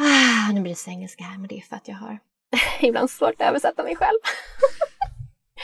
[0.00, 2.18] Ah, nu blir det så engelska här, men det är för att jag har
[2.80, 4.18] ibland svårt att översätta mig själv.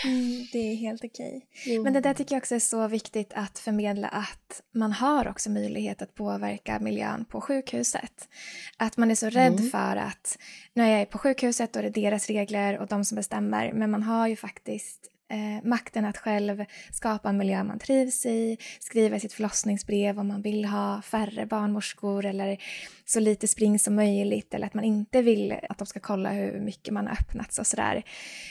[0.05, 1.47] Mm, det är helt okej.
[1.67, 1.83] Mm.
[1.83, 5.51] Men det där tycker jag också är så viktigt att förmedla att man har också
[5.51, 8.29] möjlighet att påverka miljön på sjukhuset.
[8.77, 9.71] Att man är så rädd mm.
[9.71, 10.39] för att
[10.73, 13.73] när jag är på sjukhuset då är det deras regler och de som bestämmer.
[13.73, 18.59] Men man har ju faktiskt eh, makten att själv skapa en miljö man trivs i,
[18.81, 22.63] skriva sitt förlossningsbrev om man vill ha färre barnmorskor eller
[23.05, 26.61] så lite spring som möjligt eller att man inte vill att de ska kolla hur
[26.61, 28.03] mycket man har öppnats och sådär.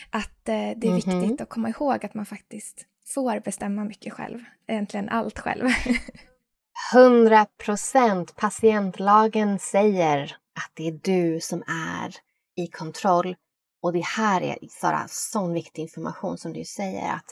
[0.09, 1.21] Att eh, det är mm -hmm.
[1.21, 5.69] viktigt att komma ihåg att man faktiskt får bestämma mycket själv, egentligen allt själv.
[6.93, 8.35] 100 procent!
[8.35, 10.23] Patientlagen säger
[10.55, 12.15] att det är du som är
[12.55, 13.35] i kontroll
[13.83, 17.25] och det här är Sara, sån viktig information som du säger att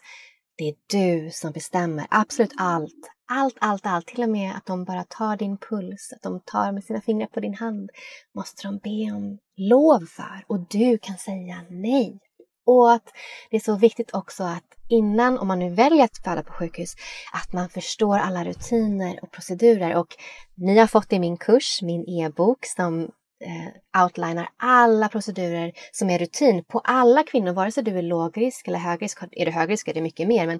[0.57, 3.11] det är du som bestämmer absolut allt.
[3.31, 4.07] Allt, allt, allt.
[4.07, 7.27] Till och med att de bara tar din puls, att de tar med sina fingrar
[7.27, 7.89] på din hand
[8.35, 12.19] måste de be om lov för och du kan säga nej.
[12.65, 13.13] Och att
[13.49, 16.95] det är så viktigt också att innan, om man nu väljer att föda på sjukhus,
[17.33, 19.95] att man förstår alla rutiner och procedurer.
[19.95, 20.15] Och
[20.55, 26.19] ni har fått i min kurs, min e-bok som eh, outlinar alla procedurer som är
[26.19, 29.19] rutin på alla kvinnor, vare sig du är lågrisk eller högrisk.
[29.31, 30.59] Är du högrisk är det mycket mer, men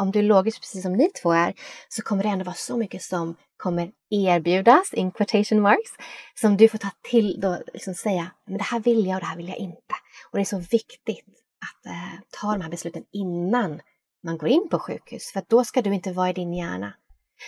[0.00, 1.54] om du är lågrisk precis som ni två är
[1.88, 5.90] så kommer det ändå vara så mycket som kommer erbjudas, in quotation marks,
[6.34, 9.26] som du får ta till då, liksom säga, men det här vill jag och det
[9.26, 9.94] här vill jag inte.
[10.30, 11.24] Och det är så viktigt
[11.60, 13.80] att eh, ta de här besluten innan
[14.24, 16.92] man går in på sjukhus, för då ska du inte vara i din hjärna.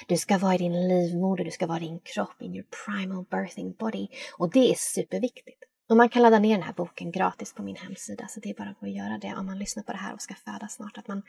[0.09, 3.25] Du ska vara i din livmoder, du ska vara i din kropp, in your primal
[3.31, 4.09] birthing body.
[4.39, 5.63] Och det är superviktigt.
[5.89, 8.55] Och man kan ladda ner den här boken gratis på min hemsida, så det är
[8.55, 10.99] bara att göra det om man lyssnar på det här och ska föda snart.
[10.99, 11.23] Att man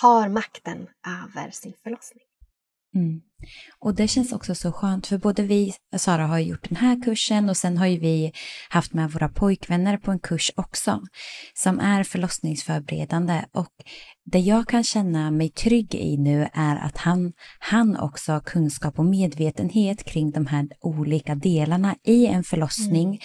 [0.00, 2.24] tar makten över sin förlossning.
[2.94, 3.22] Mm.
[3.78, 7.48] Och det känns också så skönt för både vi, Sara har gjort den här kursen
[7.48, 8.32] och sen har ju vi
[8.68, 11.00] haft med våra pojkvänner på en kurs också
[11.54, 13.72] som är förlossningsförberedande och
[14.24, 18.98] det jag kan känna mig trygg i nu är att han, han också har kunskap
[18.98, 23.08] och medvetenhet kring de här olika delarna i en förlossning.
[23.08, 23.18] Mm.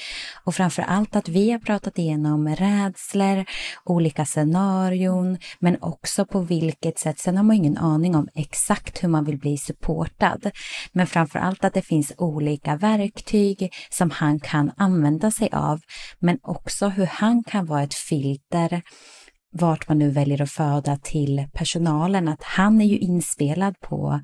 [0.44, 3.46] Och framför allt att vi har pratat igenom rädslor,
[3.86, 7.20] olika scenarion, men också på vilket sätt.
[7.20, 9.58] Sen har man ingen aning om exakt hur man vill bli
[10.06, 10.52] supportad.
[10.92, 15.80] Men framför allt att det finns olika verktyg som han kan använda sig av,
[16.20, 18.82] men också hur han kan vara ett filter
[19.52, 24.22] vart man nu väljer att föda till personalen, att han är ju inspelad på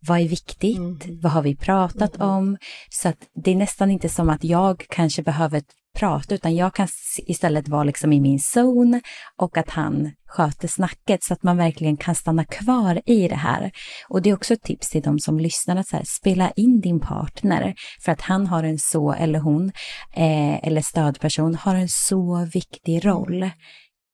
[0.00, 0.78] vad är viktigt?
[0.78, 1.20] Mm.
[1.22, 2.28] Vad har vi pratat mm.
[2.28, 2.56] om?
[2.90, 5.62] Så att det är nästan inte som att jag kanske behöver
[5.96, 9.00] prata, utan jag kan istället vara liksom i min zon
[9.36, 13.70] och att han sköter snacket så att man verkligen kan stanna kvar i det här.
[14.08, 16.80] Och det är också ett tips till de som lyssnar att så här, spela in
[16.80, 17.74] din partner
[18.04, 19.72] för att han har en så, eller hon,
[20.16, 23.50] eh, eller stödperson har en så viktig roll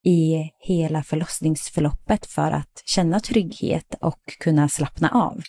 [0.04, 5.42] i hela förlossningsförloppet för att känna trygghet och kunna slappna av.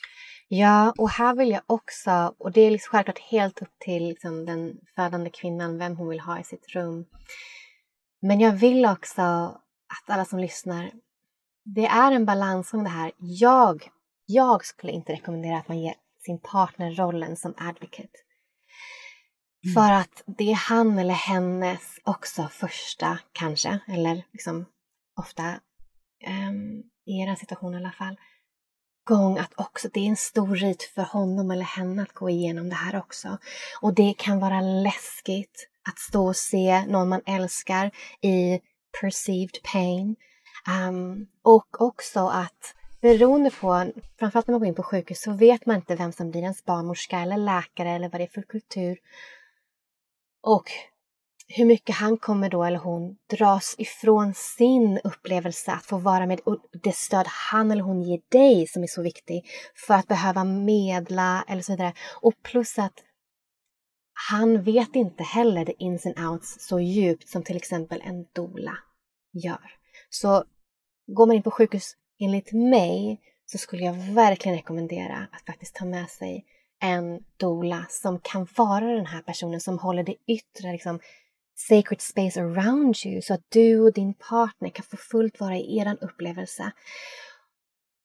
[0.47, 4.45] Ja, och här vill jag också, och det är liksom självklart helt upp till liksom
[4.45, 7.05] den födande kvinnan vem hon vill ha i sitt rum.
[8.21, 10.91] Men jag vill också att alla som lyssnar,
[11.65, 13.11] det är en balans om det här.
[13.17, 13.89] Jag,
[14.25, 18.09] jag skulle inte rekommendera att man ger sin partner rollen som advocate.
[19.65, 19.73] Mm.
[19.73, 24.65] För att det är han eller hennes också första, kanske, eller liksom
[25.21, 25.59] ofta
[26.27, 28.17] um, i er situation i alla fall,
[29.05, 32.69] gång att också det är en stor rit för honom eller henne att gå igenom
[32.69, 33.37] det här också.
[33.81, 37.91] Och det kan vara läskigt att stå och se någon man älskar
[38.21, 38.59] i
[39.01, 40.15] perceived pain.
[40.89, 45.65] Um, och också att beroende på, framförallt när man går in på sjukhus, så vet
[45.65, 48.97] man inte vem som blir ens barnmorska eller läkare eller vad det är för kultur.
[50.41, 50.71] Och
[51.47, 56.39] hur mycket han kommer då eller hon dras ifrån sin upplevelse att få vara med
[56.39, 59.45] och det stöd han eller hon ger dig som är så viktig
[59.87, 61.93] för att behöva medla eller så vidare.
[62.21, 63.03] Och plus att
[64.29, 68.77] han vet inte heller the ins and outs så djupt som till exempel en dola
[69.33, 69.71] gör.
[70.09, 70.43] Så
[71.07, 75.85] går man in på sjukhus enligt mig så skulle jag verkligen rekommendera att faktiskt ta
[75.85, 76.45] med sig
[76.81, 80.99] en dola som kan vara den här personen som håller det yttre liksom,
[81.55, 85.77] sacred space around you så att du och din partner kan få fullt vara i
[85.77, 86.71] er upplevelse.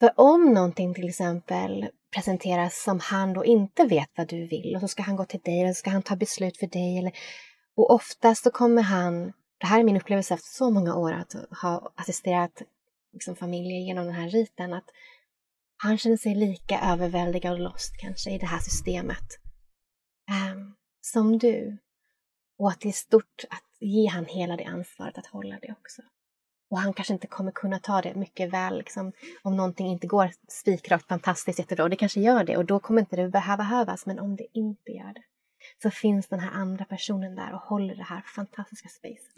[0.01, 4.81] För om någonting till exempel presenteras som han då inte vet vad du vill och
[4.81, 6.99] så ska han gå till dig eller så ska han ta beslut för dig.
[6.99, 7.13] Eller,
[7.77, 11.35] och oftast så kommer han, det här är min upplevelse efter så många år att
[11.63, 12.63] ha assisterat
[13.13, 14.91] liksom, familjer genom den här riten, att
[15.77, 19.39] han känner sig lika överväldigad och lost kanske i det här systemet
[20.55, 21.79] um, som du.
[22.61, 26.03] Och att det är stort att ge han hela det ansvaret att hålla det också.
[26.71, 30.31] Och han kanske inte kommer kunna ta det mycket väl liksom, om någonting inte går
[30.49, 31.85] spikrakt fantastiskt jättebra.
[31.85, 34.07] Och det kanske gör det och då kommer inte det behöva hövas.
[34.07, 35.23] Men om det inte gör det
[35.83, 39.35] så finns den här andra personen där och håller det här fantastiska spacet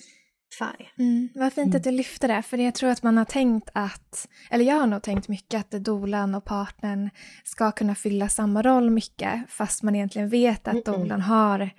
[0.61, 0.93] er.
[0.99, 4.29] Mm, vad fint att du lyfter det, för jag tror att man har tänkt att,
[4.51, 7.11] eller jag har nog tänkt mycket att dolan och partnern
[7.45, 11.71] ska kunna fylla samma roll mycket, fast man egentligen vet att dolan har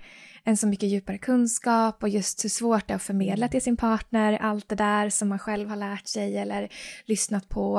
[0.44, 3.76] en så mycket djupare kunskap och just hur svårt det är att förmedla till sin
[3.76, 6.68] partner allt det där som man själv har lärt sig eller
[7.04, 7.78] lyssnat på.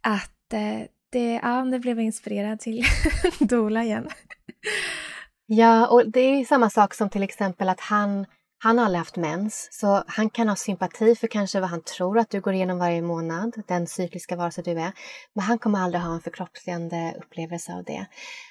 [0.00, 0.80] Att eh,
[1.10, 2.84] det, ja, det blev inspirerad till
[3.38, 4.08] dola igen.
[5.46, 8.26] Ja, och det är samma sak som till exempel att han
[8.58, 12.18] han har aldrig haft mens, så han kan ha sympati för kanske vad han tror
[12.18, 14.92] att du går igenom varje månad, den cykliska varelse du är.
[15.32, 18.06] Men han kommer aldrig ha en förkroppsligande upplevelse av det.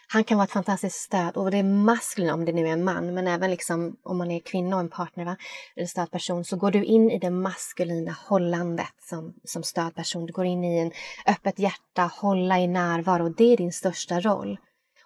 [0.08, 2.84] Han kan vara ett fantastiskt stöd och det är maskulina om det nu är en
[2.84, 5.38] man, men även liksom om man är kvinna och en partner, va?
[5.76, 10.26] eller stödperson, så går du in i det maskulina hållandet som, som stödperson.
[10.26, 10.92] Du går in i en
[11.34, 13.30] öppet hjärta, hålla i närvaro.
[13.30, 14.58] Det är din största roll.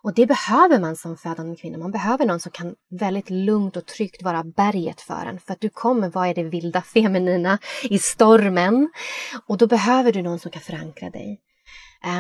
[0.02, 1.78] Och det behöver man som födande kvinna.
[1.78, 5.40] Man behöver någon som kan väldigt lugnt och tryggt vara berget för en.
[5.40, 8.90] För att du kommer vara i det vilda feminina i stormen.
[9.48, 11.42] Och då behöver du någon som kan förankra dig.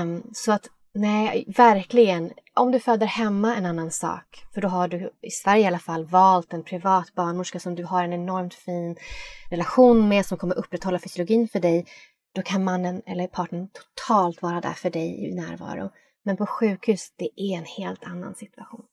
[0.01, 2.31] Um, så att nej, verkligen.
[2.53, 4.43] Om du föder hemma en annan sak.
[4.53, 7.83] För då har du i Sverige i alla fall valt en privat barnmorska som du
[7.83, 8.95] har en enormt fin
[9.49, 11.85] relation med som kommer upprätthålla fysiologin för dig.
[12.35, 15.89] Då kan mannen eller partnern totalt vara där för dig i närvaro.
[16.27, 18.85] Men på sjukhus, det är en helt annan situation.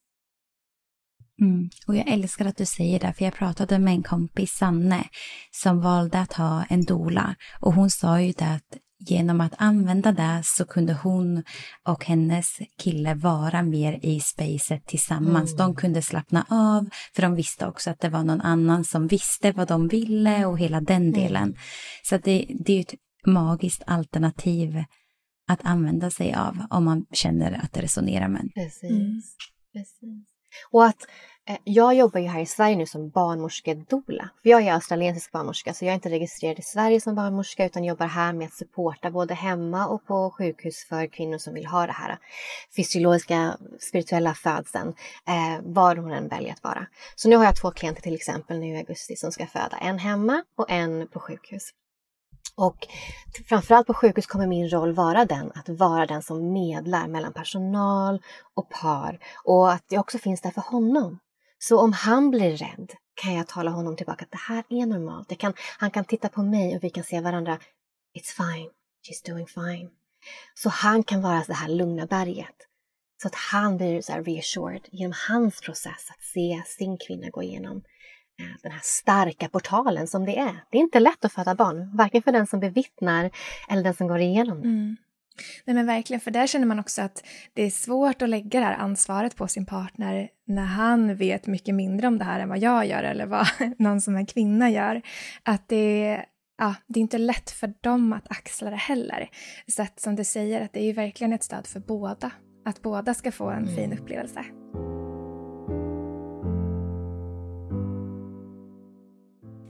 [1.41, 1.69] Mm.
[1.87, 5.03] Och jag älskar att du säger det, för jag pratade med en kompis, Sanne,
[5.51, 7.35] som valde att ha en dola.
[7.59, 11.43] Och hon sa ju det att genom att använda det så kunde hon
[11.83, 15.53] och hennes kille vara mer i spacet tillsammans.
[15.53, 15.57] Mm.
[15.57, 19.51] De kunde slappna av för de visste också att det var någon annan som visste
[19.51, 21.11] vad de ville och hela den mm.
[21.11, 21.43] delen.
[21.43, 21.57] Mm.
[22.03, 22.95] Så det, det är ett
[23.25, 24.83] magiskt alternativ
[25.47, 28.49] att använda sig av om man känner att det resonerar med en.
[28.49, 28.91] Precis.
[28.91, 29.21] Mm.
[29.73, 30.25] Precis.
[30.71, 31.07] Och att
[31.49, 34.29] eh, jag jobbar ju här i Sverige nu som barnmorskedoula.
[34.41, 38.07] Jag är australiensisk barnmorska så jag är inte registrerad i Sverige som barnmorska utan jobbar
[38.07, 41.93] här med att supporta både hemma och på sjukhus för kvinnor som vill ha det
[41.93, 42.17] här eh,
[42.75, 44.93] fysiologiska spirituella födseln,
[45.27, 46.87] eh, var hon än väljer att vara.
[47.15, 49.99] Så nu har jag två klienter till exempel nu i augusti som ska föda, en
[49.99, 51.71] hemma och en på sjukhus.
[52.57, 52.87] Och
[53.49, 58.21] framförallt på sjukhus kommer min roll vara den, att vara den som medlar mellan personal
[58.53, 61.19] och par och att jag också finns där för honom.
[61.59, 65.37] Så om han blir rädd kan jag tala honom tillbaka att det här är normalt.
[65.37, 67.59] Kan, han kan titta på mig och vi kan se varandra.
[68.17, 68.69] It's fine,
[69.07, 69.89] she's doing fine.
[70.53, 72.55] Så han kan vara det här lugna berget.
[73.21, 77.83] Så att han blir så reassured genom hans process att se sin kvinna gå igenom
[78.63, 80.63] den här starka portalen som det är.
[80.71, 83.31] Det är inte lätt att föda barn, varken för den som bevittnar
[83.69, 84.67] eller den som går igenom det.
[84.67, 84.97] Mm.
[85.65, 88.65] Nej men verkligen, för där känner man också att det är svårt att lägga det
[88.65, 92.59] här ansvaret på sin partner när han vet mycket mindre om det här än vad
[92.59, 93.47] jag gör eller vad
[93.79, 95.01] någon som är kvinna gör.
[95.43, 96.25] Att det,
[96.57, 99.29] ja, det är inte lätt för dem att axla det heller.
[99.67, 102.31] Så att som du säger, att det är verkligen ett stöd för båda.
[102.65, 103.99] Att båda ska få en fin mm.
[103.99, 104.45] upplevelse.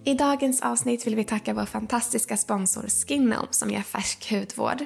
[0.08, 4.86] I dagens avsnitt vill vi tacka vår fantastiska sponsor Skinom som ger färsk hudvård.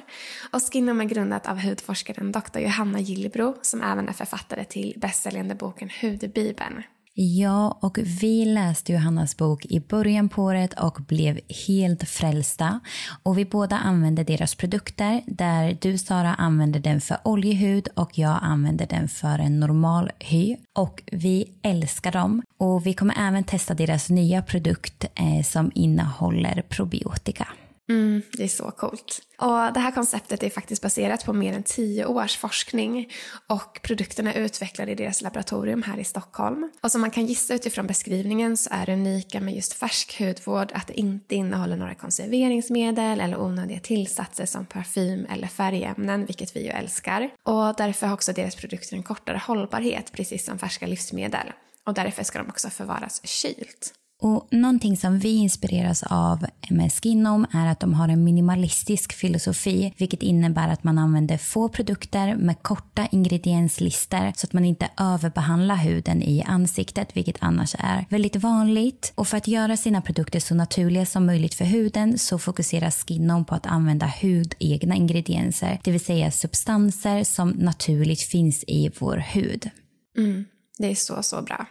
[0.52, 2.58] Och Skinom är grundat av hudforskaren Dr.
[2.58, 6.82] Johanna Gillbro som även är författare till bästsäljande boken Hudbibeln.
[7.14, 12.80] Ja, och vi läste Johannas bok i början på året och blev helt frälsta.
[13.22, 18.38] Och vi båda använde deras produkter där du Sara använder den för oljehud och jag
[18.42, 20.56] använder den för en normal hy.
[20.78, 22.42] Och vi älskar dem.
[22.58, 27.48] Och vi kommer även testa deras nya produkt eh, som innehåller probiotika.
[27.90, 29.22] Mm, det är så coolt.
[29.38, 33.12] Och det här konceptet är faktiskt baserat på mer än tio års forskning
[33.46, 36.70] och produkterna är utvecklade i deras laboratorium här i Stockholm.
[36.82, 40.72] Och som man kan gissa utifrån beskrivningen så är det unika med just färsk hudvård
[40.74, 46.60] att det inte innehåller några konserveringsmedel eller onödiga tillsatser som parfym eller färgämnen, vilket vi
[46.60, 47.30] ju älskar.
[47.42, 51.52] Och därför har också deras produkter en kortare hållbarhet, precis som färska livsmedel.
[51.86, 53.94] Och därför ska de också förvaras kylt.
[54.22, 59.94] Och någonting som vi inspireras av med Skinom är att de har en minimalistisk filosofi,
[59.96, 65.76] vilket innebär att man använder få produkter med korta ingredienslistor så att man inte överbehandlar
[65.76, 69.12] huden i ansiktet, vilket annars är väldigt vanligt.
[69.14, 73.44] Och för att göra sina produkter så naturliga som möjligt för huden så fokuserar Skinom
[73.44, 79.70] på att använda hudegna ingredienser, det vill säga substanser som naturligt finns i vår hud.
[80.16, 80.44] Mm,
[80.78, 81.66] det är så, så bra.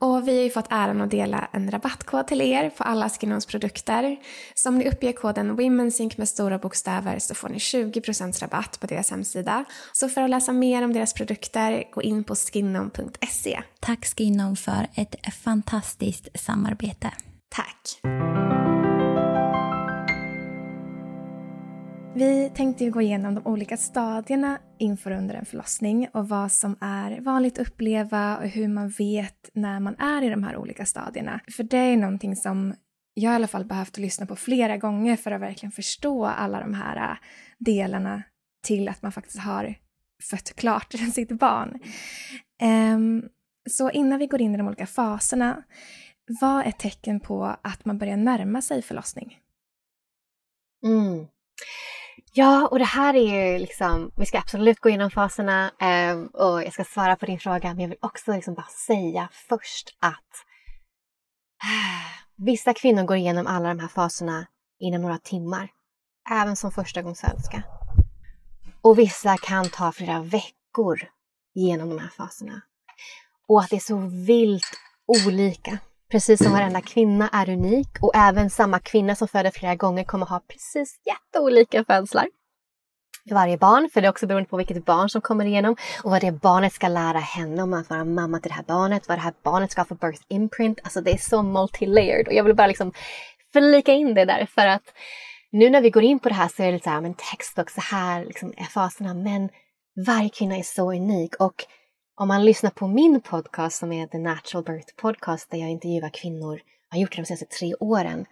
[0.00, 3.46] Och vi har ju fått äran att dela en rabattkod till er på alla Skinons
[3.46, 4.16] produkter.
[4.54, 8.86] Så om ni uppger koden WomenSync med stora bokstäver så får ni 20% rabatt på
[8.86, 9.64] deras hemsida.
[9.92, 13.62] Så för att läsa mer om deras produkter, gå in på skinom.se.
[13.80, 17.10] Tack Skinom för ett fantastiskt samarbete.
[17.48, 18.00] Tack.
[22.14, 26.76] Vi tänkte ju gå igenom de olika stadierna inför under en förlossning och vad som
[26.80, 30.86] är vanligt att uppleva och hur man vet när man är i de här olika
[30.86, 31.40] stadierna.
[31.56, 32.74] För det är någonting som
[33.14, 36.74] jag i alla fall behövt lyssna på flera gånger för att verkligen förstå alla de
[36.74, 37.16] här äh,
[37.58, 38.22] delarna
[38.62, 39.74] till att man faktiskt har
[40.30, 41.78] fött klart sitt barn.
[42.94, 43.28] Um,
[43.70, 45.62] så innan vi går in i de olika faserna,
[46.40, 49.38] vad är tecken på att man börjar närma sig förlossning?
[50.84, 51.26] Mm.
[52.38, 56.62] Ja, och det här är ju liksom, vi ska absolut gå igenom faserna eh, och
[56.62, 60.34] jag ska svara på din fråga, men jag vill också liksom bara säga först att
[61.62, 64.46] eh, vissa kvinnor går igenom alla de här faserna
[64.78, 65.68] inom några timmar,
[66.30, 67.62] även som förstagångsföderska.
[68.82, 71.00] Och vissa kan ta flera veckor
[71.54, 72.60] genom de här faserna.
[73.48, 73.96] Och att det är så
[74.26, 74.70] vilt
[75.26, 75.78] olika.
[76.10, 80.26] Precis som varenda kvinna är unik och även samma kvinna som föder flera gånger kommer
[80.26, 82.28] ha precis jätteolika födslar.
[83.28, 86.10] För varje barn, för det är också beroende på vilket barn som kommer igenom och
[86.10, 89.18] vad det barnet ska lära henne om att vara mamma till det här barnet, vad
[89.18, 90.78] det här barnet ska ha för birth imprint.
[90.82, 92.92] Alltså det är så multilayered och jag vill bara liksom
[93.52, 94.94] flika in det där för att
[95.52, 97.14] nu när vi går in på det här så är det lite så här, men
[97.14, 99.48] textbook, så här liksom är faserna, men
[100.06, 101.64] varje kvinna är så unik och
[102.20, 106.10] om man lyssnar på min podcast som är The Natural Birth Podcast där jag intervjuar
[106.10, 106.60] kvinnor,
[106.90, 108.26] har gjort det de senaste tre åren,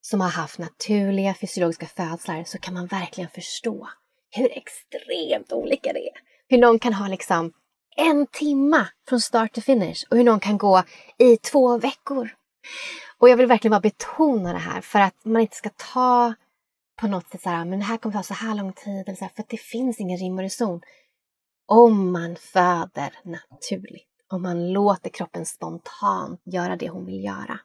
[0.00, 3.88] som har haft naturliga fysiologiska födslar så kan man verkligen förstå
[4.30, 6.14] hur extremt olika det är.
[6.48, 7.52] Hur någon kan ha liksom
[7.96, 10.82] en timma från start till finish och hur någon kan gå
[11.18, 12.30] i två veckor.
[13.18, 16.34] Och jag vill verkligen bara betona det här för att man inte ska ta
[17.00, 19.08] på något sätt så här, ah, men det här kommer ta så här lång tid,
[19.08, 20.80] eller så här, för att det finns ingen rim och reson.
[21.74, 27.60] Om man föder naturligt, om man låter kroppen spontant göra det hon vill göra.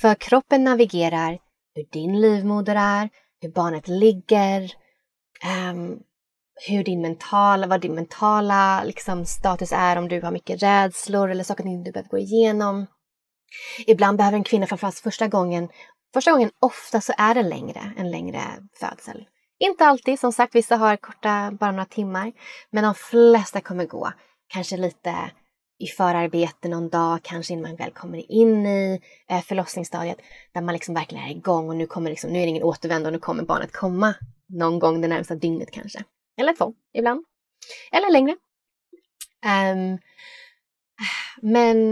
[0.00, 1.38] För kroppen navigerar
[1.74, 3.08] hur din livmoder är,
[3.40, 4.62] hur barnet ligger,
[5.72, 6.00] um,
[6.68, 11.44] hur din mentala, vad din mentala liksom, status är, om du har mycket rädslor eller
[11.44, 12.86] saker du behöver gå igenom.
[13.86, 15.68] Ibland behöver en kvinna, framförallt första gången,
[16.14, 18.40] första gången ofta så är det längre, en längre
[18.80, 19.26] födsel.
[19.58, 22.32] Inte alltid, som sagt, vissa har korta, bara några timmar.
[22.70, 24.12] Men de flesta kommer gå
[24.48, 25.30] kanske lite
[25.78, 30.18] i förarbete någon dag, kanske innan man väl kommer in i eh, förlossningsstadiet,
[30.52, 33.08] där man liksom verkligen är igång och nu, kommer liksom, nu är det ingen återvändo
[33.08, 34.14] och nu kommer barnet komma
[34.48, 36.04] någon gång det närmsta dygnet kanske.
[36.40, 37.24] Eller två ibland.
[37.92, 38.36] Eller längre.
[39.44, 39.98] Um,
[41.42, 41.90] men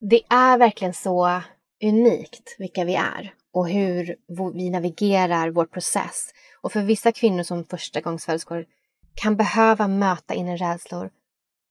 [0.00, 1.42] det är verkligen så
[1.84, 4.16] unikt vilka vi är och hur
[4.54, 6.30] vi navigerar vår process.
[6.62, 8.64] Och för vissa kvinnor som förstagångsföderskor
[9.14, 11.10] kan behöva möta inre rädslor,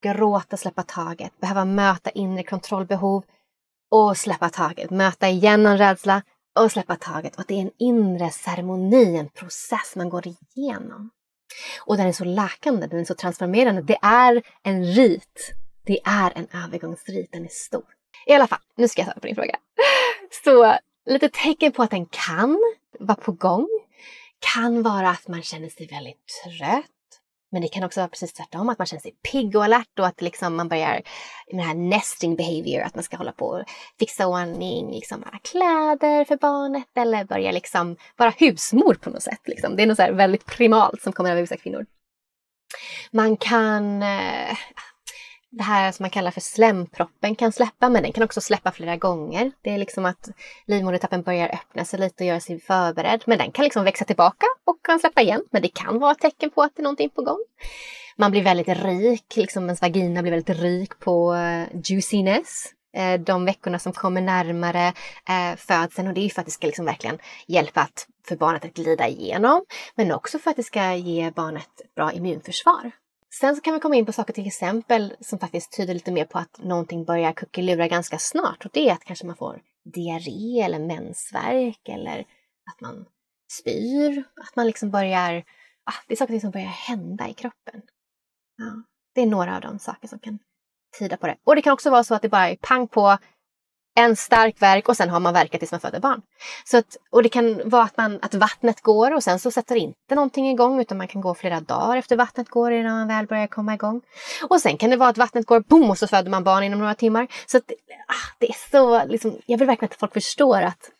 [0.03, 3.23] gråta, släppa taget, behöva möta inre kontrollbehov
[3.91, 6.21] och släppa taget, möta igen en rädsla
[6.59, 7.35] och släppa taget.
[7.35, 11.09] Och att det är en inre ceremoni, en process man går igenom.
[11.85, 13.81] Och den är så läkande, den är så transformerande.
[13.81, 15.53] Det är en rit.
[15.85, 17.85] Det är en övergångsrit, den är stor.
[18.27, 19.57] I alla fall, nu ska jag svara på din fråga.
[20.43, 22.59] Så lite tecken på att den kan
[22.99, 23.67] vara på gång
[24.39, 26.85] kan vara att man känner sig väldigt trött.
[27.51, 30.07] Men det kan också vara precis tvärtom, att man känner sig pigg och alert och
[30.07, 31.01] att liksom man börjar
[31.51, 33.63] med det här nesting behavior, att man ska hålla på och
[33.99, 39.41] fixa ordning, liksom kläder för barnet eller börja liksom vara husmor på något sätt.
[39.45, 39.75] Liksom.
[39.75, 41.85] Det är något så väldigt primalt som kommer över vissa kvinnor.
[43.11, 44.57] Man kan, eh,
[45.51, 48.95] det här som man kallar för slemproppen kan släppa, men den kan också släppa flera
[48.95, 49.51] gånger.
[49.61, 50.29] Det är liksom att
[50.65, 54.45] livmodertappen börjar öppna sig lite och göra sig förberedd, men den kan liksom växa tillbaka
[54.65, 55.41] och kan släppa igen.
[55.51, 57.39] Men det kan vara ett tecken på att det är någonting på gång.
[58.17, 63.45] Man blir väldigt rik, liksom ens vagina blir väldigt rik på eh, juiciness eh, de
[63.45, 64.93] veckorna som kommer närmare
[65.29, 68.65] eh, födseln och det är för att det ska liksom verkligen hjälpa att, för barnet
[68.65, 72.91] att glida igenom men också för att det ska ge barnet ett bra immunförsvar.
[73.33, 76.25] Sen så kan vi komma in på saker till exempel som faktiskt tyder lite mer
[76.25, 78.65] på att någonting börjar kuckelura ganska snart.
[78.65, 79.61] Och det är att kanske man får
[79.93, 82.19] diarré eller mensvärk eller
[82.71, 83.05] att man
[83.51, 84.23] spyr.
[84.47, 85.43] Att man liksom börjar...
[85.83, 87.81] Ah, det är saker som börjar hända i kroppen.
[88.57, 88.83] Ja,
[89.15, 90.39] det är några av de saker som kan
[90.99, 91.37] tyda på det.
[91.43, 93.17] Och det kan också vara så att det bara är pang på
[93.95, 96.21] en stark verk och sen har man verkat tills man föder barn.
[96.65, 99.75] Så att, och det kan vara att, man, att vattnet går och sen så sätter
[99.75, 103.27] inte någonting igång utan man kan gå flera dagar efter vattnet går innan man väl
[103.27, 104.01] börjar komma igång.
[104.49, 106.79] Och sen kan det vara att vattnet går, boom, och så föder man barn inom
[106.79, 107.27] några timmar.
[107.45, 107.71] Så att,
[108.07, 110.91] ah, det är så, liksom, jag vill verkligen att folk förstår att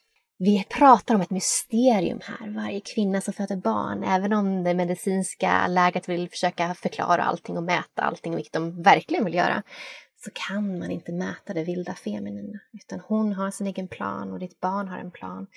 [0.41, 4.03] vi pratar om ett mysterium här, varje kvinna som föder barn.
[4.03, 9.25] Även om det medicinska läget vill försöka förklara allting och mäta allting, vilket de verkligen
[9.25, 9.63] vill göra,
[10.23, 12.59] så kan man inte mäta det vilda feminina.
[12.73, 15.47] Utan hon har sin egen plan och ditt barn har en plan.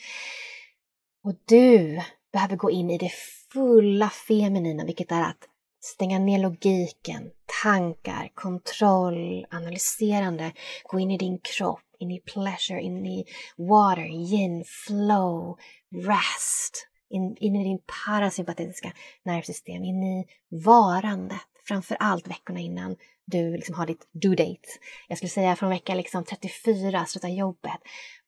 [1.25, 2.01] Och du
[2.33, 3.13] behöver gå in i det
[3.53, 5.49] fulla feminina, vilket är att
[5.81, 7.31] stänga ner logiken,
[7.63, 10.53] tankar, kontroll, analyserande,
[10.85, 13.25] gå in i din kropp, in i pleasure, in i
[13.57, 15.59] water, yin, flow,
[15.95, 18.93] rest, in, in i din parasympatetiska
[19.25, 21.39] nervsystem, in i varandet,
[21.69, 22.97] framför allt veckorna innan
[23.27, 24.69] du liksom har ditt due date.
[25.09, 27.81] Jag skulle säga från vecka liksom 34, sluta jobbet.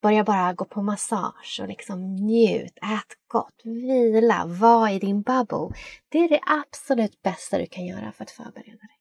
[0.03, 5.77] Börja bara gå på massage och liksom njut, ät gott, vila, var i din bubble.
[6.09, 8.99] Det är det absolut bästa du kan göra för att förbereda dig.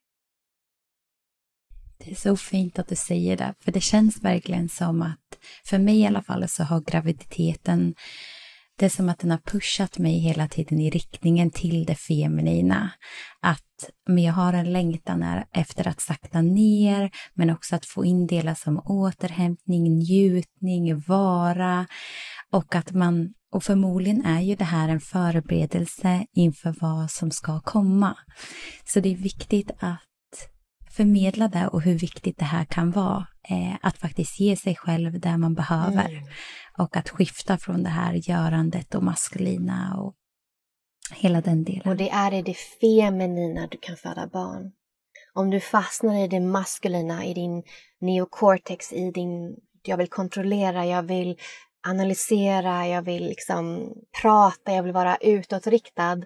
[1.98, 5.78] Det är så fint att du säger det, för det känns verkligen som att, för
[5.78, 7.96] mig i alla fall, så har graviditeten
[8.80, 12.92] det är som att den har pushat mig hela tiden i riktningen till det feminina.
[13.42, 13.60] Att
[14.08, 18.56] men jag har en längtan efter att sakta ner, men också att få in delar
[18.56, 21.88] som återhämtning, njutning, vara
[22.52, 27.60] och att man och förmodligen är ju det här en förberedelse inför vad som ska
[27.60, 28.18] komma.
[28.86, 30.00] Så det är viktigt att
[30.94, 33.28] förmedla det och hur viktigt det här kan vara.
[33.50, 36.10] Eh, att faktiskt ge sig själv det man behöver.
[36.10, 36.24] Mm.
[36.78, 40.14] Och att skifta från det här görandet och maskulina och
[41.12, 41.92] hela den delen.
[41.92, 44.72] Och det är i det feminina du kan föda barn.
[45.34, 47.64] Om du fastnar i det maskulina, i din
[48.02, 51.38] neocortex, i din jag vill kontrollera, jag vill
[51.88, 56.22] analysera, jag vill liksom prata, jag vill vara utåtriktad,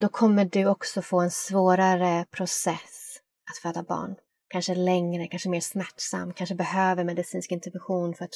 [0.00, 3.09] då kommer du också få en svårare process
[3.50, 4.14] att föda barn.
[4.48, 8.34] Kanske längre, kanske mer smärtsam, kanske behöver medicinsk intervention för att,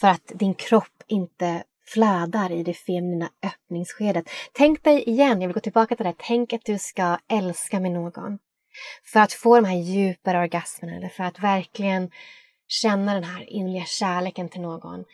[0.00, 4.24] för att din kropp inte flödar i det feminina öppningsskedet.
[4.52, 7.92] Tänk dig igen, jag vill gå tillbaka till det, tänk att du ska älska med
[7.92, 8.38] någon.
[9.12, 12.10] För att få de här djupare orgasmerna eller för att verkligen
[12.68, 15.04] känna den här innerliga kärleken till någon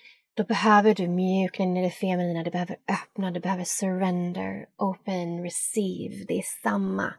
[0.41, 5.43] då behöver du mjukna in i det feminina, du behöver öppna, du behöver surrender, open,
[5.43, 6.25] receive.
[6.29, 7.15] Det är samma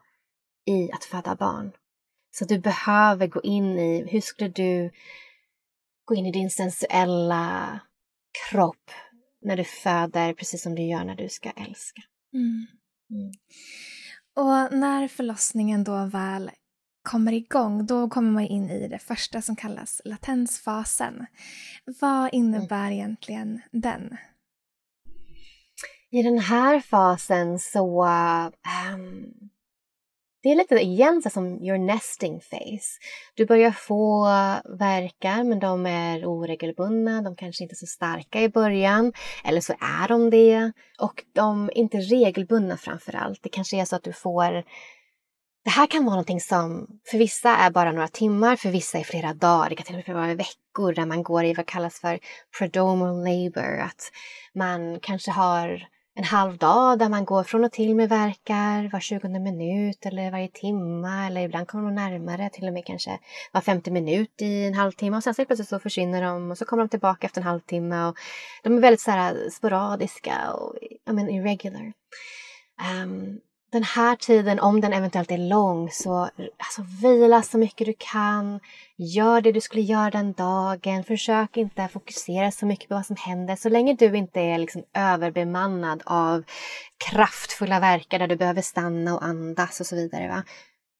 [0.65, 1.71] i att föda barn.
[2.31, 4.91] Så du behöver gå in i, hur skulle du
[6.05, 7.79] gå in i din sensuella
[8.49, 8.91] kropp
[9.41, 12.01] när du föder, precis som du gör när du ska älska.
[12.33, 12.67] Mm.
[13.09, 13.31] Mm.
[14.35, 16.51] Och när förlossningen då väl
[17.03, 21.25] kommer igång, då kommer man in i det första som kallas latensfasen.
[22.01, 22.93] Vad innebär mm.
[22.93, 24.17] egentligen den?
[26.09, 28.05] I den här fasen så
[28.95, 29.49] um,
[30.43, 32.99] det är lite igen så som your nesting phase.
[33.35, 34.23] Du börjar få
[34.79, 39.13] verkar men de är oregelbundna, de kanske inte är så starka i början.
[39.43, 40.71] Eller så är de det.
[40.99, 43.39] Och de är inte regelbundna framför allt.
[43.43, 44.63] Det kanske är så att du får
[45.63, 49.03] det här kan vara någonting som för vissa är bara några timmar, för vissa är
[49.03, 49.69] flera dagar.
[49.69, 52.19] Det kan till och med vara veckor där man går i vad kallas för
[52.59, 53.79] predomal labor.
[53.79, 54.11] Att
[54.53, 58.99] man kanske har en halv dag där man går från och till med verkar var
[58.99, 63.19] 20 minut eller varje timme eller ibland kommer de närmare, till och med kanske
[63.51, 66.65] var 50 minut i en halvtimme och sen så plötsligt så försvinner de och så
[66.65, 68.17] kommer de tillbaka efter en halvtimme och
[68.63, 70.75] de är väldigt så här sporadiska och
[71.09, 71.93] I mean, irregular.
[73.03, 73.39] Um,
[73.71, 78.59] den här tiden, om den eventuellt är lång, så alltså, vila så mycket du kan.
[78.97, 81.03] Gör det du skulle göra den dagen.
[81.03, 83.55] Försök inte fokusera så mycket på vad som händer.
[83.55, 86.43] Så länge du inte är liksom överbemannad av
[87.09, 90.27] kraftfulla verkar där du behöver stanna och andas och så vidare.
[90.27, 90.43] Va?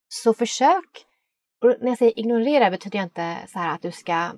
[0.09, 1.05] Så försök.
[1.63, 4.31] Och när jag säger ignorera betyder jag inte så att du ska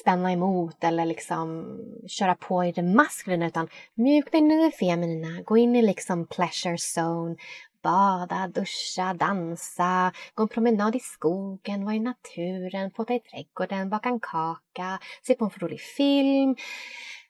[0.00, 1.78] spänna emot eller liksom
[2.08, 6.26] köra på i det maskulina utan mjukna in i det feminina, gå in i liksom
[6.26, 7.36] pleasure zone,
[7.82, 14.08] bada, duscha, dansa, gå en promenad i skogen, vara i naturen, påta i trädgården, baka
[14.08, 16.56] en kaka, se på en rolig film.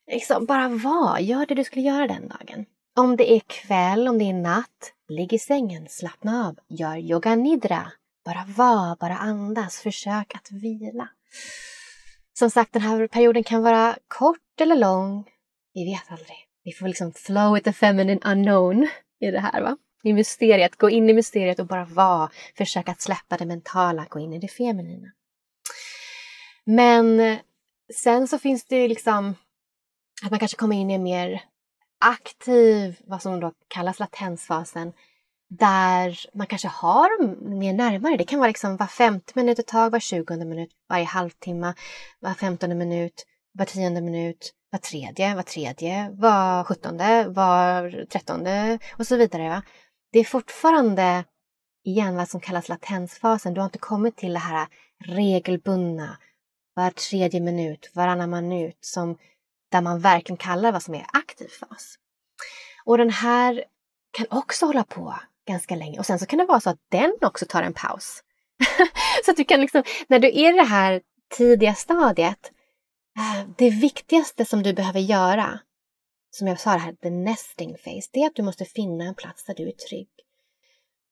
[0.07, 2.65] Liksom bara var, gör det du skulle göra den dagen.
[2.97, 7.35] Om det är kväll, om det är natt, ligg i sängen, slappna av, gör yoga
[7.35, 7.93] nidra.
[8.25, 11.09] Bara var, bara andas, försök att vila.
[12.39, 15.31] Som sagt, den här perioden kan vara kort eller lång.
[15.75, 16.37] Vi vet aldrig.
[16.65, 18.89] Vi får liksom flow with the feminine unknown
[19.21, 19.63] i det här.
[19.63, 19.77] va?
[20.03, 22.31] I mysteriet, gå in i mysteriet och bara vara.
[22.57, 25.13] Försök att släppa det mentala, gå in i det feminina.
[26.65, 27.37] Men
[27.95, 29.35] sen så finns det liksom
[30.25, 31.45] att man kanske kommer in i en mer
[32.01, 34.93] aktiv, vad som då kallas latensfasen,
[35.49, 38.17] där man kanske har dem mer närmare.
[38.17, 41.75] Det kan vara liksom var femte minut ett tag, var tjugonde minut, varje halvtimme,
[42.21, 49.07] var femtonde minut, var tionde minut, var tredje, var tredje, var sjuttonde, var trettonde och
[49.07, 49.49] så vidare.
[49.49, 49.63] Va?
[50.13, 51.25] Det är fortfarande
[51.85, 53.55] igen vad som kallas latensfasen.
[53.55, 54.69] Du har inte kommit till det här
[55.05, 56.19] regelbundna,
[56.75, 59.19] var tredje minut, varannan minut, som,
[59.73, 61.95] där man verkligen kallar vad som är aktiv fas.
[62.85, 63.65] Och den här
[64.11, 65.15] kan också hålla på
[65.47, 65.99] ganska länge.
[65.99, 68.23] Och sen så kan det vara så att den också tar en paus.
[69.25, 71.01] så att du kan liksom, när du är i det här
[71.37, 72.53] tidiga stadiet,
[73.19, 75.61] eh, det viktigaste som du behöver göra,
[76.31, 79.15] som jag sa det här, the nesting phase, det är att du måste finna en
[79.15, 80.09] plats där du är trygg.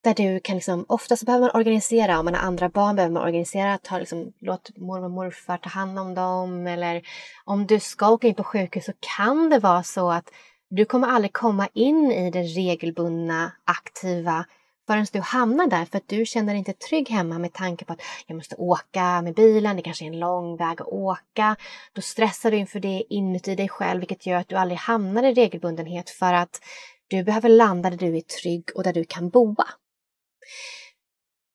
[0.03, 3.13] Där du kan liksom, ofta så behöver man organisera, om man har andra barn behöver
[3.13, 7.01] man organisera, ta liksom, låt mormor och morfar ta hand om dem eller
[7.45, 10.29] om du ska åka in på sjukhus så kan det vara så att
[10.69, 14.45] du kommer aldrig komma in i det regelbundna, aktiva
[14.87, 17.93] förrän du hamnar där för att du känner dig inte trygg hemma med tanke på
[17.93, 21.55] att jag måste åka med bilen, det kanske är en lång väg att åka.
[21.93, 25.33] Då stressar du inför det inuti dig själv vilket gör att du aldrig hamnar i
[25.33, 26.61] regelbundenhet för att
[27.07, 29.67] du behöver landa där du är trygg och där du kan boa.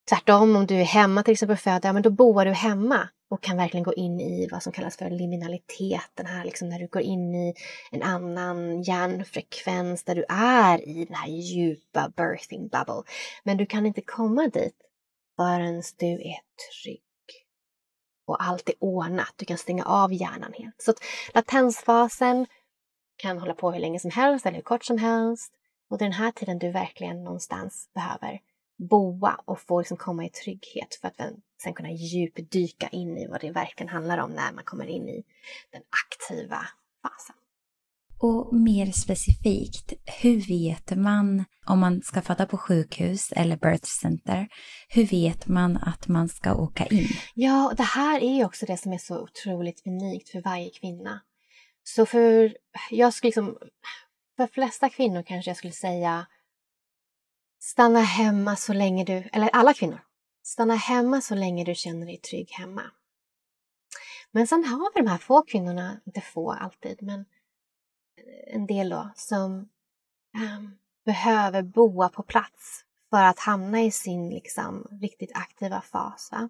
[0.09, 3.09] Tvärtom, om du är hemma till exempel och föder, ja, men då boar du hemma
[3.31, 6.79] och kan verkligen gå in i vad som kallas för liminalitet, den här liksom när
[6.79, 7.55] du går in i
[7.91, 13.03] en annan hjärnfrekvens där du är i den här djupa birthing bubble.
[13.45, 14.77] Men du kan inte komma dit
[15.37, 16.41] förrän du är
[16.73, 17.03] trygg
[18.27, 19.35] och allt är ordnat.
[19.37, 20.83] Du kan stänga av hjärnan helt.
[20.83, 20.99] Så att
[21.35, 22.47] latensfasen
[23.17, 25.53] kan hålla på hur länge som helst eller hur kort som helst.
[25.91, 28.41] Och det är den här tiden du verkligen någonstans behöver
[28.89, 31.17] boa och få liksom komma i trygghet för att
[31.63, 35.25] sen kunna djupdyka in i vad det verkligen handlar om när man kommer in i
[35.73, 36.67] den aktiva
[37.03, 37.37] fasen.
[38.23, 44.49] Och mer specifikt, hur vet man om man ska föda på sjukhus eller birth center,
[44.89, 47.09] hur vet man att man ska åka in?
[47.35, 51.21] Ja, det här är ju också det som är så otroligt unikt för varje kvinna.
[51.83, 52.57] Så för,
[52.91, 53.57] jag skulle liksom,
[54.37, 56.27] för flesta kvinnor kanske jag skulle säga
[57.61, 60.01] stanna hemma så länge du, eller alla kvinnor,
[60.43, 62.83] stanna hemma så länge du känner dig trygg hemma.
[64.33, 67.25] Men sen har vi de här få kvinnorna, inte få alltid, men
[68.47, 69.69] en del då, som
[70.37, 76.29] um, behöver boa på plats för att hamna i sin liksom, riktigt aktiva fas.
[76.33, 76.49] Va?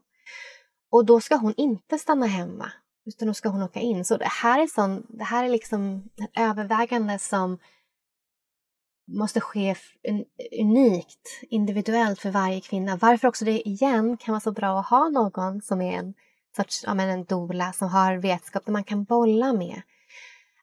[0.90, 2.72] Och då ska hon inte stanna hemma,
[3.06, 4.04] utan då ska hon åka in.
[4.04, 7.58] Så det här är, sån, det här är liksom ett övervägande som
[9.18, 9.74] måste ske
[10.60, 12.96] unikt, individuellt för varje kvinna.
[12.96, 16.14] Varför också det igen kan vara så bra att ha någon som är en
[16.56, 19.82] sorts, ja, men en dola som har vetskap som man kan bolla med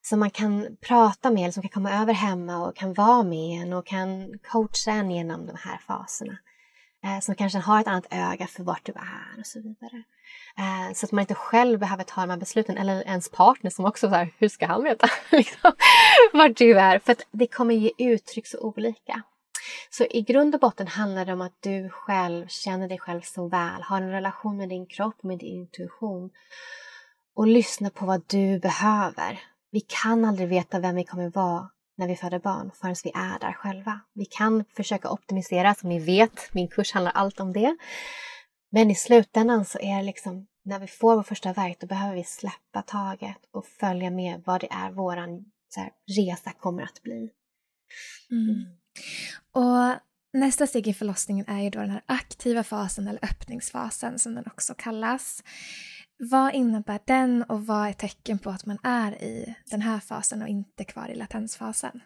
[0.10, 3.62] som man kan prata med eller som kan komma över hemma och kan vara med
[3.62, 6.38] en och kan coacha en genom de här faserna.
[7.04, 10.04] Eh, som kanske har ett annat öga för vart du är och så vidare.
[10.58, 13.86] Eh, så att man inte själv behöver ta de här besluten eller ens partner som
[13.86, 15.72] också så här, hur ska han veta liksom,
[16.34, 17.00] vart du är?
[17.00, 19.22] För att det kommer ge uttryck så olika.
[19.90, 23.48] Så i grund och botten handlar det om att du själv känner dig själv så
[23.48, 26.30] väl, har en relation med din kropp, med din intuition
[27.36, 29.40] och lyssnar på vad du behöver
[29.72, 33.40] vi kan aldrig veta vem vi kommer vara när vi föder barn förrän vi är
[33.40, 34.00] där själva.
[34.14, 37.78] Vi kan försöka optimisera, som ni vet, min kurs handlar allt om det.
[38.72, 42.16] Men i slutändan så är det liksom, när vi får vår första verk, då behöver
[42.16, 45.18] vi släppa taget och följa med vad det är vår
[46.18, 47.30] resa kommer att bli.
[48.32, 48.50] Mm.
[48.50, 48.78] mm.
[49.52, 50.00] Och
[50.34, 54.44] nästa steg i förlossningen är ju då den här aktiva fasen eller öppningsfasen som den
[54.48, 55.44] också kallas.
[56.20, 60.42] Vad innebär den och vad är tecken på att man är i den här fasen
[60.42, 62.02] och inte kvar i latensfasen?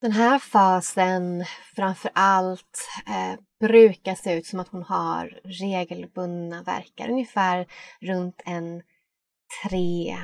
[0.00, 1.44] Den här fasen
[1.76, 7.66] framför allt eh, brukar se ut som att hon har regelbundna verkar, ungefär
[8.00, 8.82] runt en
[9.64, 10.16] tre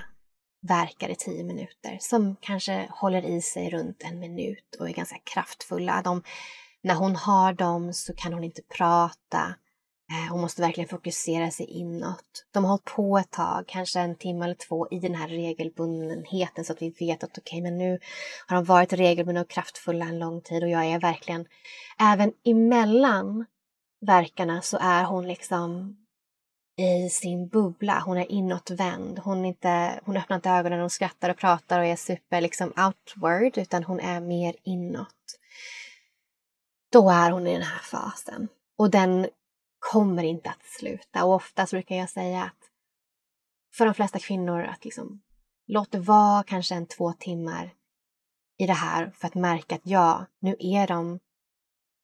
[0.69, 5.19] verkar i tio minuter som kanske håller i sig runt en minut och är ganska
[5.35, 6.03] kraftfulla.
[6.05, 6.23] De,
[6.83, 9.55] när hon har dem så kan hon inte prata.
[10.11, 12.47] Eh, hon måste verkligen fokusera sig inåt.
[12.53, 16.65] De har hållit på ett tag, kanske en timme eller två, i den här regelbundenheten
[16.65, 17.99] så att vi vet att okej, okay, men nu
[18.47, 21.47] har de varit regelbundna och kraftfulla en lång tid och jag är verkligen,
[22.01, 23.47] även emellan
[24.01, 25.97] verkarna så är hon liksom
[26.79, 28.03] i sin bubbla.
[28.07, 29.19] Hon är inåtvänd.
[29.19, 33.59] Hon, inte, hon öppnar inte ögonen, hon skrattar och pratar och är super liksom outward,
[33.59, 35.39] utan hon är mer inåt.
[36.93, 38.49] Då är hon i den här fasen.
[38.79, 39.29] Och den
[39.79, 41.25] kommer inte att sluta.
[41.25, 42.71] Och oftast brukar jag säga att
[43.75, 45.23] för de flesta kvinnor att liksom
[45.67, 47.75] låt det vara kanske en två timmar
[48.59, 51.19] i det här för att märka att ja, nu är de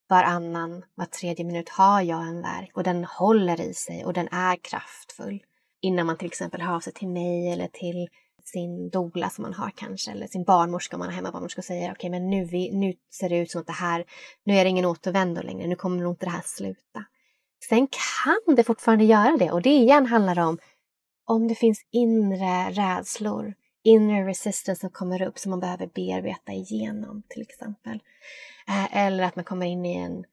[0.08, 4.28] varannan, var tredje minut har jag en verk och den håller i sig och den
[4.28, 5.42] är kraftfull.
[5.80, 8.08] Innan man till exempel hör av sig till mig eller till
[8.44, 11.84] sin dola som man har kanske, eller sin barnmorska om man har hemmabarnmorska och säger
[11.84, 14.04] okej okay, men nu, vi, nu ser det ut som att det här,
[14.44, 17.04] nu är det ingen återvändo längre, nu kommer nog inte det här sluta.
[17.68, 20.58] Sen kan det fortfarande göra det och det igen handlar om
[21.26, 23.54] om det finns inre rädslor,
[23.84, 28.02] inre resistance som kommer upp som man behöver bearbeta igenom till exempel.
[28.68, 30.24] Eh, eller att man kommer in i en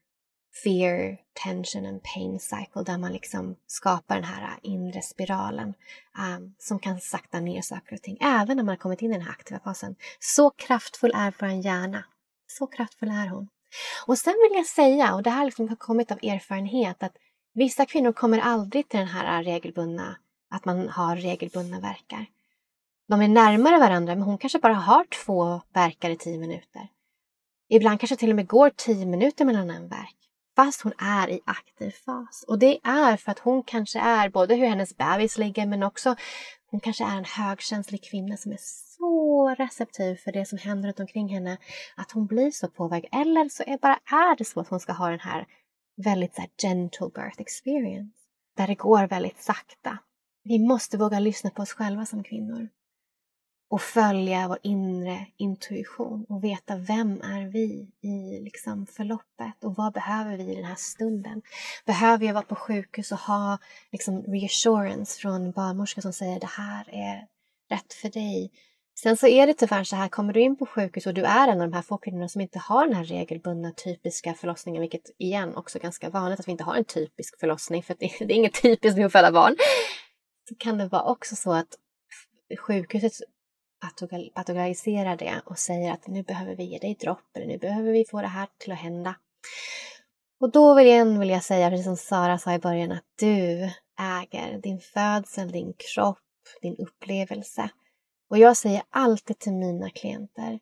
[0.63, 5.73] fear, tension and pain cycle där man liksom skapar den här inre spiralen
[6.37, 9.13] um, som kan sakta ner saker och ting även när man har kommit in i
[9.13, 9.95] den här aktiva fasen.
[10.19, 12.03] Så kraftfull är vår hjärna.
[12.47, 13.47] Så kraftfull är hon.
[14.07, 17.15] Och sen vill jag säga, och det här liksom har kommit av erfarenhet, att
[17.53, 20.15] vissa kvinnor kommer aldrig till den här regelbundna,
[20.49, 22.25] att man har regelbundna verkar.
[23.07, 26.87] De är närmare varandra, men hon kanske bara har två verkar i tio minuter.
[27.69, 30.17] Ibland kanske till och med går tio minuter mellan en verk,
[30.55, 32.45] fast hon är i aktiv fas.
[32.47, 36.15] Och det är för att hon kanske är både hur hennes bebis ligger, men också
[36.71, 38.59] hon kanske är en högkänslig kvinna som är
[38.97, 41.57] så receptiv för det som händer runt omkring henne
[41.95, 43.21] att hon blir så påverkad.
[43.21, 45.47] Eller så är bara är det så att hon ska ha den här
[45.95, 48.17] väldigt så här, gentle birth experience
[48.57, 49.97] där det går väldigt sakta.
[50.43, 52.69] Vi måste våga lyssna på oss själva som kvinnor
[53.71, 59.93] och följa vår inre intuition och veta vem är vi i liksom förloppet och vad
[59.93, 61.41] behöver vi i den här stunden?
[61.85, 63.57] Behöver jag vara på sjukhus och ha
[63.91, 67.27] liksom reassurance från barnmorskan som säger det här är
[67.69, 68.51] rätt för dig?
[68.99, 71.47] Sen så är det tyvärr så här, kommer du in på sjukhus och du är
[71.47, 75.09] en av de här få kvinnorna som inte har den här regelbundna typiska förlossningen, vilket
[75.17, 78.31] igen också är ganska vanligt att vi inte har en typisk förlossning, för det, är
[78.31, 79.55] inget typiskt med att föda barn.
[80.49, 81.77] Så kan det vara också så att
[82.59, 83.13] sjukhuset
[84.33, 88.05] patologiserar det och säger att nu behöver vi ge dig dropp eller nu behöver vi
[88.05, 89.15] få det här till att hända.
[90.39, 93.69] Och då vill jag, vill jag säga, precis som Sara sa i början, att du
[93.99, 96.17] äger din födsel, din kropp,
[96.61, 97.69] din upplevelse.
[98.29, 100.59] Och jag säger alltid till mina klienter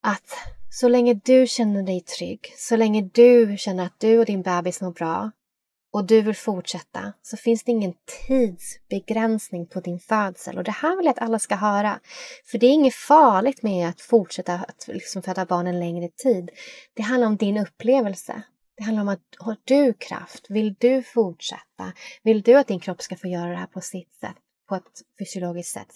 [0.00, 0.36] att
[0.70, 4.80] så länge du känner dig trygg, så länge du känner att du och din bebis
[4.80, 5.30] mår bra
[5.96, 7.94] och du vill fortsätta så finns det ingen
[8.26, 10.58] tidsbegränsning på din födsel.
[10.58, 12.00] Och det här vill jag att alla ska höra.
[12.44, 16.50] För det är inget farligt med att fortsätta att liksom föda barn en längre tid.
[16.94, 18.42] Det handlar om din upplevelse.
[18.76, 20.46] Det handlar om att har du kraft?
[20.48, 21.92] Vill du fortsätta?
[22.22, 24.36] Vill du att din kropp ska få göra det här på sitt sätt?
[24.68, 25.92] På ett fysiologiskt sätt.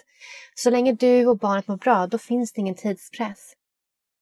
[0.55, 3.55] Så länge du och barnet mår bra, då finns det ingen tidspress.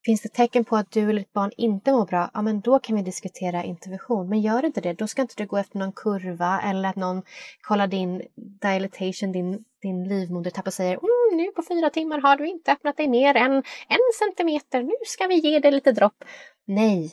[0.08, 2.78] Finns det tecken på att du eller ditt barn inte mår bra, ja men då
[2.78, 4.28] kan vi diskutera intervention.
[4.28, 7.22] Men gör inte det, då ska inte du gå efter någon kurva eller att någon
[7.60, 12.48] kollar din dilatation, din, din livmodertapp och säger mm, nu på fyra timmar har du
[12.48, 13.52] inte öppnat dig mer än
[13.88, 16.24] en centimeter, nu ska vi ge dig lite dropp.
[16.66, 17.12] Nej,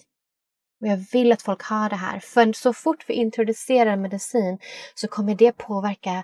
[0.81, 2.19] och jag vill att folk har det här.
[2.19, 4.59] För så fort vi introducerar medicin
[4.93, 6.23] så kommer det påverka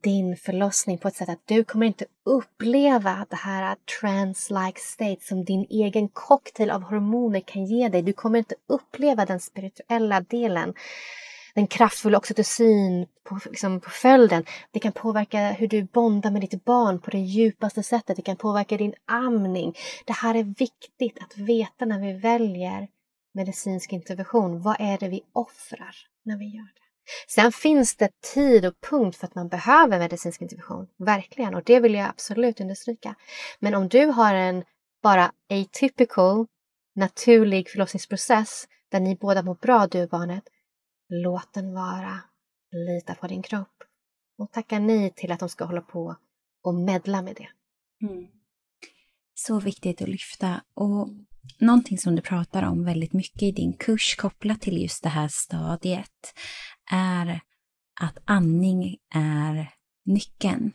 [0.00, 5.44] din förlossning på ett sätt att du kommer inte uppleva det här trans-like state som
[5.44, 8.02] din egen cocktail av hormoner kan ge dig.
[8.02, 10.74] Du kommer inte uppleva den spirituella delen.
[11.54, 14.44] Den kraftfulla oxytocin på, liksom på följden.
[14.70, 18.16] Det kan påverka hur du bondar med ditt barn på det djupaste sättet.
[18.16, 19.74] Det kan påverka din amning.
[20.06, 22.88] Det här är viktigt att veta när vi väljer
[23.34, 24.62] medicinsk intervention.
[24.62, 26.89] Vad är det vi offrar när vi gör det?
[27.28, 31.80] Sen finns det tid och punkt för att man behöver medicinsk intervention, verkligen, och det
[31.80, 33.14] vill jag absolut understryka.
[33.58, 34.64] Men om du har en
[35.02, 36.46] bara atypical,
[36.94, 40.44] naturlig förlossningsprocess där ni båda mår bra, du och barnet,
[41.08, 42.20] låt den vara.
[42.72, 43.82] Lita på din kropp
[44.38, 46.16] och tacka nej till att de ska hålla på
[46.62, 47.48] och medla med det.
[48.06, 48.26] Mm.
[49.34, 50.62] Så viktigt att lyfta.
[50.74, 51.08] Och
[51.58, 55.28] någonting som du pratar om väldigt mycket i din kurs kopplat till just det här
[55.28, 56.34] stadiet
[56.92, 57.40] är
[58.00, 59.70] att andning är
[60.06, 60.72] nyckeln.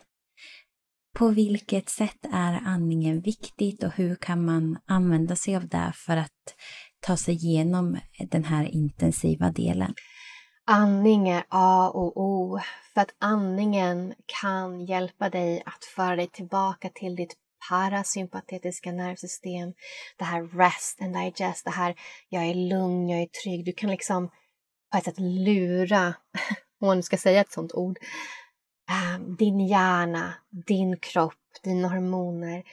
[1.18, 6.18] På vilket sätt är andningen viktigt och hur kan man använda sig av det för
[6.18, 6.55] att
[6.99, 7.97] ta sig igenom
[8.32, 9.93] den här intensiva delen?
[10.68, 12.59] Andning är A och O
[12.93, 17.36] för att andningen kan hjälpa dig att föra dig tillbaka till ditt
[17.70, 19.74] parasympatetiska nervsystem.
[20.18, 21.95] Det här rest and digest, det här
[22.30, 23.66] jag är lugn, jag är trygg.
[23.66, 24.30] Du kan liksom
[24.92, 26.08] på ett sätt lura,
[26.82, 27.98] om man ska säga ett sånt ord,
[28.92, 30.34] ehm, din hjärna,
[30.68, 31.34] din kropp,
[31.64, 32.64] dina hormoner,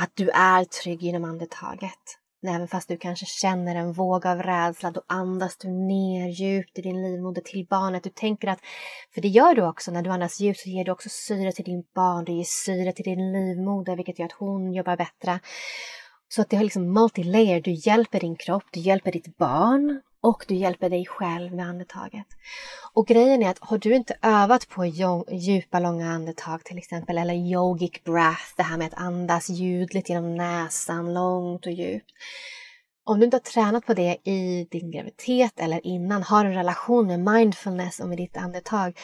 [0.00, 2.18] att du är trygg genom andetaget.
[2.48, 6.82] Även fast du kanske känner en våg av rädsla, då andas du ner djupt i
[6.82, 8.02] din livmoder till barnet.
[8.04, 8.60] Du tänker att,
[9.14, 11.64] för det gör du också, när du andas djupt så ger du också syre till
[11.64, 15.40] din barn, du ger syre till din livmoder vilket gör att hon jobbar bättre.
[16.28, 20.44] Så att det är liksom multi-layer, du hjälper din kropp, du hjälper ditt barn och
[20.48, 22.26] du hjälper dig själv med andetaget.
[22.92, 24.84] Och grejen är att har du inte övat på
[25.30, 30.34] djupa långa andetag till exempel eller yogic breath, det här med att andas ljudligt genom
[30.34, 32.10] näsan långt och djupt.
[33.04, 37.06] Om du inte har tränat på det i din graviditet eller innan, har en relation
[37.06, 38.98] med mindfulness och med ditt andetag,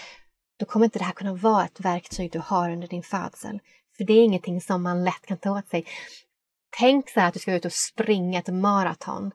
[0.59, 3.61] då kommer inte det här kunna vara ett verktyg du har under din födsel.
[3.97, 5.87] För det är ingenting som man lätt kan ta åt sig.
[6.79, 9.33] Tänk så här att du ska ut och springa ett maraton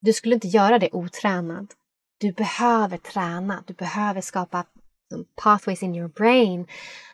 [0.00, 1.74] du skulle inte göra det otränad.
[2.18, 4.64] Du behöver träna, du behöver skapa
[5.42, 6.66] pathways in your brain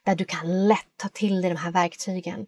[0.04, 2.46] där du kan lätt ta till dig de här verktygen.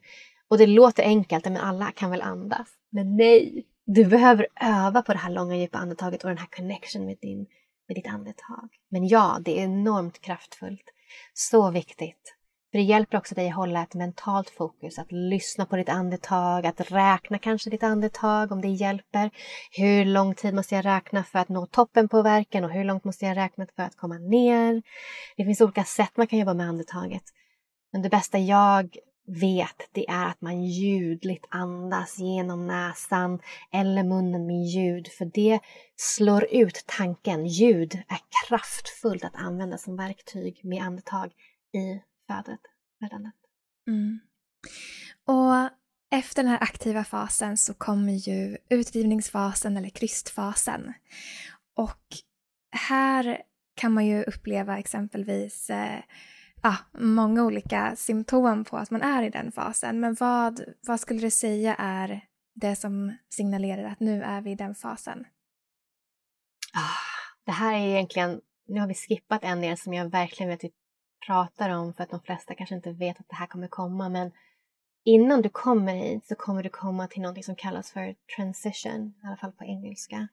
[0.48, 2.68] Och det låter enkelt, men alla kan väl andas?
[2.90, 3.64] Men nej!
[3.84, 7.46] Du behöver öva på det här långa djupa andetaget och den här connection med, din,
[7.88, 8.68] med ditt andetag.
[8.88, 10.84] Men ja, det är enormt kraftfullt.
[11.34, 12.34] Så viktigt.
[12.70, 16.66] För det hjälper också dig att hålla ett mentalt fokus, att lyssna på ditt andetag,
[16.66, 19.30] att räkna kanske ditt andetag om det hjälper.
[19.70, 23.04] Hur lång tid måste jag räkna för att nå toppen på verken och hur långt
[23.04, 24.82] måste jag räkna för att komma ner?
[25.36, 27.22] Det finns olika sätt man kan jobba med andetaget.
[27.92, 28.96] Men det bästa jag
[29.26, 33.40] vet, det är att man ljudligt andas genom näsan
[33.72, 35.60] eller munnen med ljud, för det
[35.96, 37.46] slår ut tanken.
[37.46, 41.32] Ljud är kraftfullt att använda som verktyg med andetag
[41.74, 42.60] i födet,
[43.00, 43.34] födandet.
[43.86, 44.20] Mm.
[45.24, 45.70] Och
[46.10, 50.92] efter den här aktiva fasen så kommer ju utdrivningsfasen eller krystfasen.
[51.74, 52.02] Och
[52.70, 53.42] här
[53.74, 56.00] kan man ju uppleva exempelvis eh,
[56.60, 60.00] ah, många olika symptom på att man är i den fasen.
[60.00, 62.24] Men vad, vad skulle du säga är
[62.54, 65.26] det som signalerar att nu är vi i den fasen?
[66.74, 70.58] Ah, det här är egentligen, nu har vi skippat en del som jag verkligen vet
[70.58, 70.72] att vi
[71.26, 74.32] pratar om för att de flesta kanske inte vet att det här kommer komma men
[75.04, 79.26] innan du kommer hit så kommer du komma till något som kallas för transition, i
[79.26, 80.28] alla fall på engelska.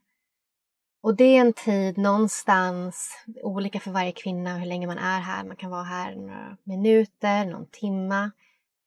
[1.01, 5.43] Och det är en tid någonstans, olika för varje kvinna hur länge man är här.
[5.43, 8.31] Man kan vara här några minuter, någon timma,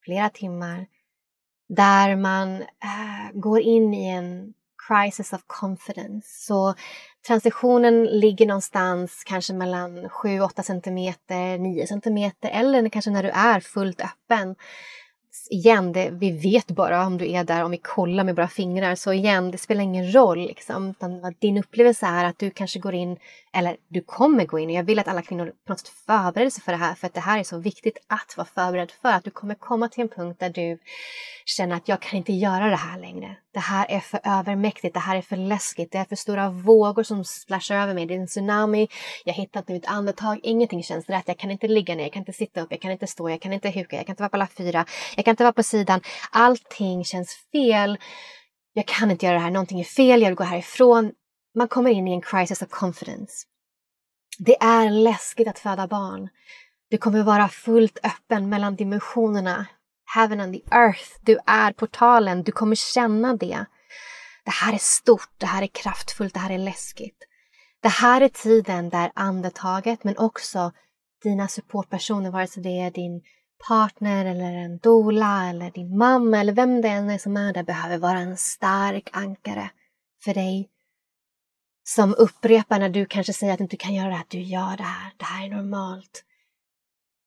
[0.05, 0.87] flera timmar.
[1.69, 4.55] Där man äh, går in i en
[4.89, 6.47] crisis of confidence.
[6.47, 6.74] Så
[7.26, 14.01] transitionen ligger någonstans kanske mellan 7-8 centimeter, 9 centimeter eller kanske när du är fullt
[14.01, 14.57] öppen
[15.51, 18.95] igen, det, vi vet bara om du är där, om vi kollar med våra fingrar.
[18.95, 20.39] Så igen, det spelar ingen roll.
[20.39, 23.16] Liksom, utan din upplevelse är att du kanske går in,
[23.53, 24.68] eller du kommer gå in.
[24.68, 26.95] Och jag vill att alla kvinnor på något sätt förbereder sig för det här.
[26.95, 29.09] För att det här är så viktigt att vara förberedd för.
[29.09, 30.78] Att du kommer komma till en punkt där du
[31.45, 33.36] känner att jag kan inte göra det här längre.
[33.53, 37.03] Det här är för övermäktigt, det här är för läskigt, det är för stora vågor
[37.03, 38.07] som splashar över mig.
[38.07, 38.89] Det är en tsunami,
[39.25, 41.25] jag hittar inte mitt andetag, ingenting känns rätt.
[41.27, 43.41] Jag kan inte ligga ner, jag kan inte sitta upp, jag kan inte stå, jag
[43.41, 44.85] kan inte huka, jag kan inte vara på alla fyra,
[45.17, 46.01] jag kan inte vara på sidan.
[46.31, 47.99] Allting känns fel.
[48.73, 51.13] Jag kan inte göra det här, någonting är fel, jag vill gå härifrån.
[51.55, 53.47] Man kommer in i en crisis of confidence.
[54.39, 56.29] Det är läskigt att föda barn.
[56.91, 59.67] Du kommer vara fullt öppen mellan dimensionerna
[60.15, 61.19] heaven and the earth.
[61.23, 63.65] Du är portalen, du kommer känna det.
[64.45, 67.19] Det här är stort, det här är kraftfullt, det här är läskigt.
[67.83, 70.73] Det här är tiden där andetaget, men också
[71.23, 73.23] dina supportpersoner, vare sig det är din
[73.69, 77.63] partner eller en dola eller din mamma eller vem det än är som är där,
[77.63, 79.71] behöver vara en stark ankare
[80.25, 80.71] för dig.
[81.85, 84.77] Som upprepar när du kanske säger att du inte kan göra det här, du gör
[84.77, 86.25] det här, det här är normalt.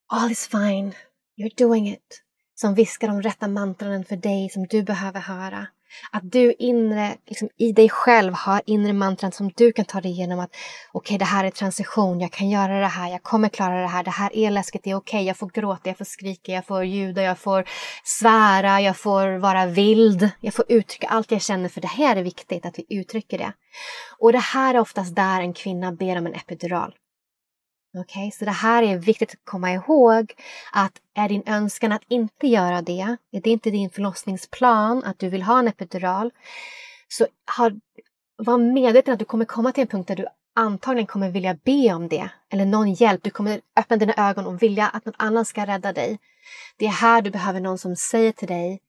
[0.08, 0.94] All is fine,
[1.38, 2.24] you're doing it
[2.62, 5.68] som viskar de rätta mantran för dig som du behöver höra.
[6.12, 10.12] Att du inre, liksom, i dig själv har inre mantran som du kan ta dig
[10.12, 10.50] igenom att
[10.92, 13.88] okej, okay, det här är transition, jag kan göra det här, jag kommer klara det
[13.88, 16.52] här, det här är läskigt, det är okej, okay, jag får gråta, jag får skrika,
[16.52, 17.66] jag får ljuda, jag får
[18.04, 22.24] svära, jag får vara vild, jag får uttrycka allt jag känner för det här är
[22.24, 23.54] viktigt att vi uttrycker det.
[24.20, 26.94] Och det här är oftast där en kvinna ber om en epidural.
[27.98, 30.34] Okej, okay, så det här är viktigt att komma ihåg
[30.72, 35.30] att är din önskan att inte göra det, är det inte din förlossningsplan att du
[35.30, 36.32] vill ha en epidural,
[37.08, 37.28] så
[37.58, 37.80] har,
[38.38, 41.94] var medveten att du kommer komma till en punkt där du antagligen kommer vilja be
[41.94, 43.24] om det eller någon hjälp.
[43.24, 46.20] Du kommer öppna dina ögon och vilja att någon annan ska rädda dig.
[46.78, 48.82] Det är här du behöver någon som säger till dig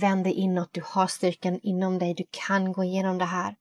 [0.00, 3.54] Vänd dig inåt, du har styrkan inom dig, du kan gå igenom det här.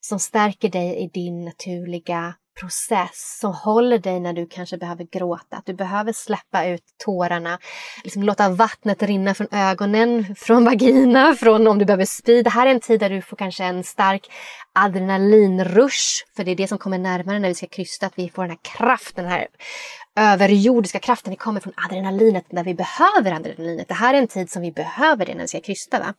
[0.00, 5.56] Som stärker dig i din naturliga process som håller dig när du kanske behöver gråta.
[5.56, 7.58] Att du behöver släppa ut tårarna,
[8.04, 12.42] liksom låta vattnet rinna från ögonen, från vagina, från om du behöver spy.
[12.42, 14.30] Det här är en tid där du får kanske en stark
[14.72, 18.42] adrenalinrush, för det är det som kommer närmare när vi ska krysta, att vi får
[18.42, 19.46] den här kraften, den här
[20.16, 23.88] överjordiska kraften, det kommer från adrenalinet när vi behöver adrenalinet.
[23.88, 25.98] Det här är en tid som vi behöver det när vi ska krysta.
[25.98, 26.14] Va?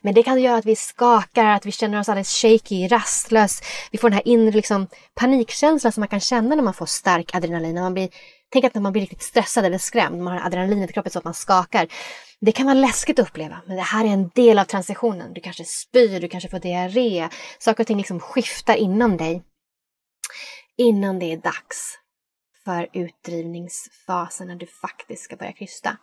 [0.00, 3.62] Men det kan göra att vi skakar, att vi känner oss alldeles shaky, rastlös.
[3.90, 7.34] Vi får den här inre liksom, panikkänslan som man kan känna när man får stark
[7.34, 7.74] adrenalin.
[7.74, 8.08] När man blir,
[8.52, 11.18] tänk att när man blir riktigt stressad eller skrämd, man har adrenalinet i kroppen så
[11.18, 11.88] att man skakar.
[12.40, 15.32] Det kan vara läskigt att uppleva, men det här är en del av transitionen.
[15.34, 17.28] Du kanske spyr, du kanske får diarré.
[17.58, 19.42] Saker och ting liksom skiftar inom dig.
[20.78, 22.00] Innan det är dags
[22.64, 25.96] för utdrivningsfasen när du faktiskt ska börja krysta.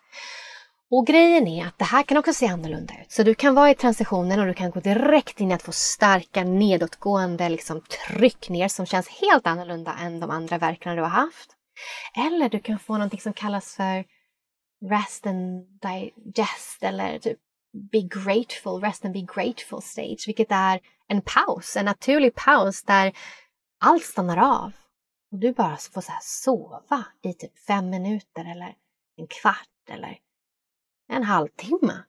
[0.92, 3.12] Och grejen är att det här kan också se annorlunda ut.
[3.12, 5.72] Så du kan vara i transitionen och du kan gå direkt in i att få
[5.72, 11.10] starka nedåtgående liksom, tryck ner som känns helt annorlunda än de andra verkarna du har
[11.10, 11.56] haft.
[12.16, 14.06] Eller du kan få någonting som kallas för
[14.90, 17.38] rest and digest eller typ
[17.92, 23.14] be grateful, rest and be grateful stage, vilket är en paus, en naturlig paus där
[23.80, 24.72] allt stannar av
[25.32, 28.76] och du bara får så sova i typ fem minuter eller
[29.16, 30.20] en kvart eller
[31.08, 32.04] en halvtimme.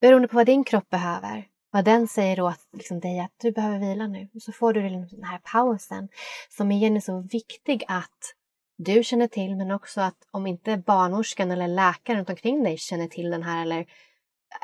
[0.00, 1.48] Beroende på vad din kropp behöver.
[1.70, 4.28] Vad den säger åt liksom dig att du behöver vila nu.
[4.34, 6.08] Och så får du den här pausen
[6.48, 8.34] som igen är så viktig att
[8.76, 13.08] du känner till men också att om inte barnmorskan eller läkaren runt omkring dig känner
[13.08, 13.86] till den här eller,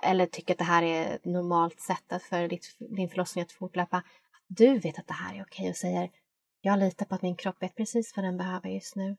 [0.03, 3.97] eller tycker att det här är ett normalt sätt för ditt, din förlossning att fortlöpa.
[3.97, 4.05] Att
[4.47, 6.11] du vet att det här är okej och säger
[6.69, 9.17] jag litar på att min kropp vet precis vad den behöver just nu.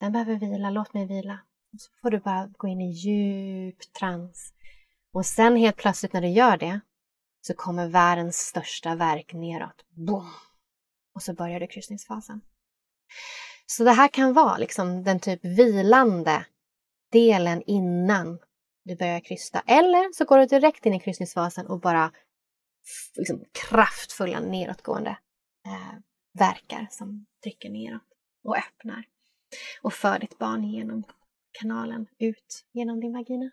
[0.00, 1.38] Den behöver vila, låt mig vila.
[1.72, 4.52] Och så får du bara gå in i djup trans.
[5.12, 6.80] Och sen helt plötsligt när du gör det
[7.40, 9.84] så kommer världens största verk neråt.
[9.88, 10.30] Boom!
[11.14, 12.40] Och så börjar du kryssningsfasen.
[13.66, 16.46] Så det här kan vara liksom den typ vilande
[17.12, 18.38] delen innan
[18.84, 19.62] du börjar krysta.
[19.66, 22.12] Eller så går du direkt in i kryssningsfasen och bara
[23.16, 25.18] liksom, kraftfulla nedåtgående
[25.66, 25.98] eh,
[26.38, 28.02] verkar som trycker neråt
[28.44, 29.04] och öppnar
[29.82, 31.04] och för ditt barn genom
[31.60, 33.50] kanalen ut genom din vagina.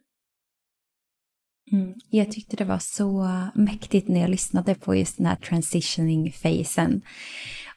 [1.72, 1.94] Mm.
[2.10, 7.02] Jag tyckte det var så mäktigt när jag lyssnade på just den här transitioning-fasen.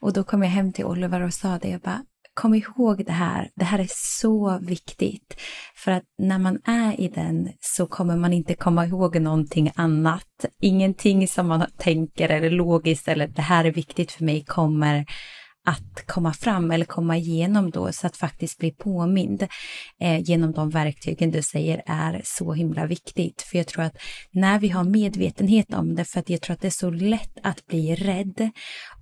[0.01, 2.05] Och då kom jag hem till Oliver och sa det, jag bara,
[2.39, 5.41] kom ihåg det här, det här är så viktigt.
[5.77, 10.45] För att när man är i den så kommer man inte komma ihåg någonting annat.
[10.63, 15.07] Ingenting som man tänker eller logiskt eller det här är viktigt för mig kommer
[15.67, 19.47] att komma fram eller komma igenom då så att faktiskt bli påmind
[20.01, 23.43] eh, genom de verktygen du säger är så himla viktigt.
[23.43, 23.97] För jag tror att
[24.31, 27.39] när vi har medvetenhet om det, för att jag tror att det är så lätt
[27.43, 28.51] att bli rädd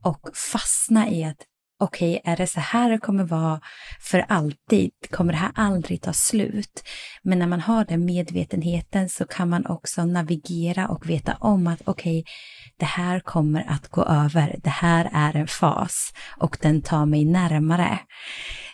[0.02, 0.20] och
[0.52, 1.46] fastna i att
[1.80, 3.60] okej, okay, är det så här det kommer vara
[4.00, 4.90] för alltid?
[5.10, 6.82] Kommer det här aldrig ta slut?
[7.22, 11.82] Men när man har den medvetenheten så kan man också navigera och veta om att
[11.84, 12.32] okej, okay,
[12.78, 14.56] det här kommer att gå över.
[14.62, 17.98] Det här är en fas och den tar mig närmare.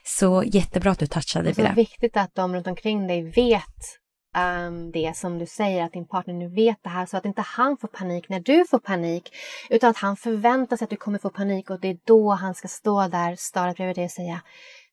[0.04, 1.68] Så jättebra att du touchade vid det.
[1.68, 4.01] är viktigt att de runt omkring dig vet
[4.38, 7.42] um, det som du säger, att din partner nu vet det här så att inte
[7.42, 9.34] han får panik när du får panik
[9.70, 12.54] utan att han förväntar sig att du kommer få panik och det är då han
[12.54, 14.40] ska stå där stadigt bredvid dig och säga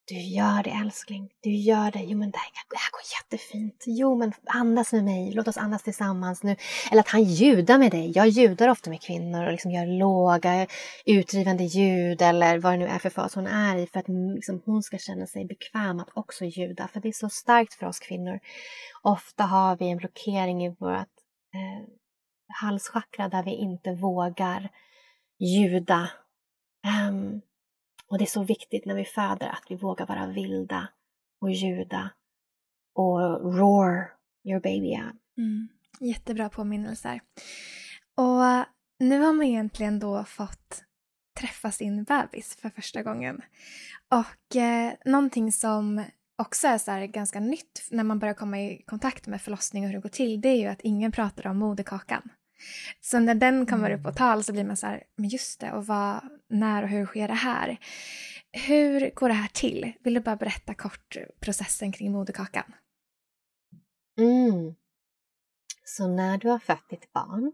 [0.10, 2.00] du gör det älskling, du gör det.
[2.00, 3.84] Jo men det här, det här går jättefint.
[3.88, 6.56] Jo men andas med mig, låt oss andas tillsammans nu.
[6.92, 8.12] Eller att han ljudar med dig.
[8.16, 10.68] Jag ljudar ofta med kvinnor och liksom gör låga
[11.06, 14.62] utdrivande ljud eller vad det nu är för fas hon är i för att liksom
[14.66, 16.88] hon ska känna sig bekväm att också ljuda.
[16.88, 18.40] För det är så starkt för oss kvinnor.
[19.02, 21.16] Ofta har vi en blockering i vårt
[21.54, 21.88] eh,
[22.62, 24.70] halschakra där vi inte vågar
[25.40, 26.10] ljuda.
[26.88, 27.42] Um, ehm,
[28.10, 30.90] och det är så viktigt när vi föder att vi vågar vara vilda
[31.42, 32.10] och ljuda
[32.96, 33.20] och
[33.58, 34.12] roar
[34.44, 35.22] your baby out.
[35.38, 35.68] Mm.
[36.00, 37.22] Jättebra påminnelser.
[38.16, 38.66] Och
[39.00, 40.84] nu har man egentligen då fått
[41.40, 43.42] träffa sin bebis för första gången.
[44.10, 46.04] Och eh, någonting som
[46.38, 49.96] också är så ganska nytt när man börjar komma i kontakt med förlossning och hur
[49.96, 52.30] det går till, det är ju att ingen pratar om moderkakan.
[53.02, 54.16] Så när den kommer upp på mm.
[54.16, 57.28] tal så blir man så här, men just det, och vad, när och hur sker
[57.28, 57.78] det här?
[58.52, 59.92] Hur går det här till?
[60.04, 62.74] Vill du bara berätta kort processen kring moderkakan?
[64.20, 64.76] Mm.
[65.86, 67.52] Så när du har fött ditt barn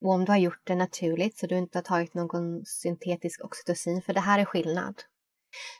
[0.00, 4.02] och om du har gjort det naturligt så du inte har tagit någon syntetisk oxytocin,
[4.02, 5.02] för det här är skillnad.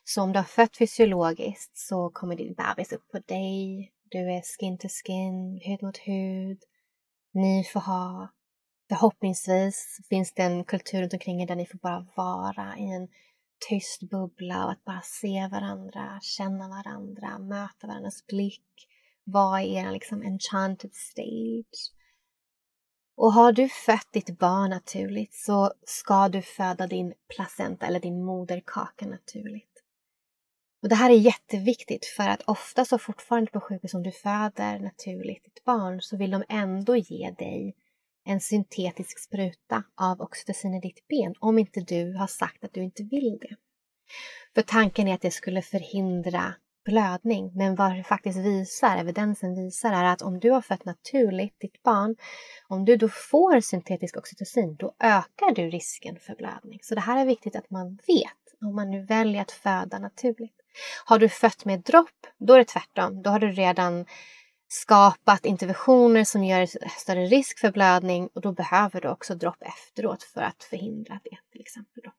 [0.04, 4.42] Så om du har fött fysiologiskt så kommer din bebis upp på dig, du är
[4.42, 6.58] skin to skin, hud mot hud.
[7.32, 8.28] Ni får ha
[8.90, 13.08] Förhoppningsvis finns det en kultur runt omkring er där ni får bara vara i en
[13.68, 18.88] tyst bubbla och att bara se varandra, känna varandra, möta varandras blick,
[19.24, 21.92] vara i er liksom enchanted stage.
[23.16, 28.24] Och har du fött ditt barn naturligt så ska du föda din placenta eller din
[28.24, 29.82] moderkaka naturligt.
[30.82, 34.78] Och Det här är jätteviktigt för att ofta så fortfarande på sjukhus om du föder
[34.78, 37.76] naturligt ditt barn så vill de ändå ge dig
[38.30, 42.82] en syntetisk spruta av oxytocin i ditt ben om inte du har sagt att du
[42.82, 43.56] inte vill det.
[44.54, 46.54] För tanken är att det skulle förhindra
[46.84, 51.60] blödning, men vad det faktiskt visar, evidensen visar, är att om du har fött naturligt
[51.60, 52.16] ditt barn,
[52.68, 56.78] om du då får syntetisk oxytocin, då ökar du risken för blödning.
[56.82, 60.56] Så det här är viktigt att man vet om man nu väljer att föda naturligt.
[61.04, 63.22] Har du fött med dropp, då är det tvärtom.
[63.22, 64.06] Då har du redan
[64.72, 66.66] skapat interventioner som gör
[66.98, 71.38] större risk för blödning och då behöver du också dropp efteråt för att förhindra det
[71.52, 72.02] till exempel.
[72.04, 72.10] Då.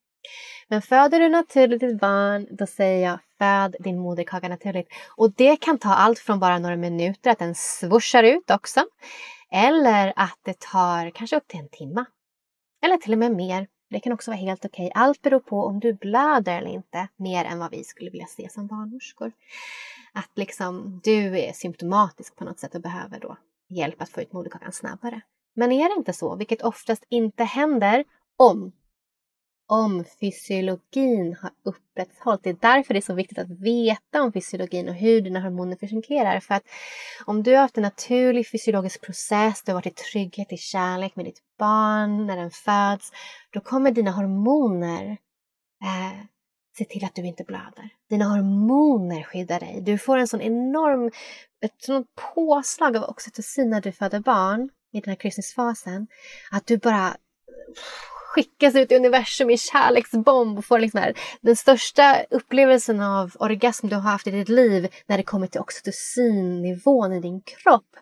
[0.68, 4.88] Men föder du naturligt ditt barn, då säger jag föd din moderkaka naturligt.
[5.16, 8.86] Och det kan ta allt från bara några minuter, att den svursar ut också.
[9.52, 12.06] Eller att det tar kanske upp till en timme.
[12.84, 13.68] Eller till och med mer.
[13.90, 14.86] Det kan också vara helt okej.
[14.86, 15.02] Okay.
[15.04, 18.50] Allt beror på om du blöder eller inte, mer än vad vi skulle vilja se
[18.50, 19.32] som barnmorskor
[20.14, 23.38] att liksom du är symptomatisk på något sätt och behöver då
[23.70, 25.22] hjälp att få ut moderkakan snabbare.
[25.56, 28.04] Men är det inte så, vilket oftast inte händer
[28.38, 28.72] om
[29.72, 32.44] om fysiologin har upprätthållit.
[32.44, 35.88] Det är därför det är så viktigt att veta om fysiologin och hur dina hormoner
[35.88, 36.40] fungerar.
[36.40, 36.64] För att
[37.26, 41.16] om du har haft en naturlig fysiologisk process, du har varit i trygghet, i kärlek
[41.16, 43.12] med ditt barn när den föds,
[43.50, 45.18] då kommer dina hormoner
[45.84, 46.26] eh,
[46.78, 47.90] se till att du inte blöder.
[48.10, 49.82] Dina hormoner skyddar dig.
[49.82, 51.12] Du får en sån enorm,
[51.62, 56.08] ett sånt påslag av oxytocin när du föder barn i den här kryssningsfasen
[56.52, 57.18] att du bara
[58.34, 63.88] skickas ut i universum i kärleksbomb och får liksom här, den största upplevelsen av orgasm
[63.88, 67.96] du har haft i ditt liv när det kommer till oxytocinnivån i din kropp.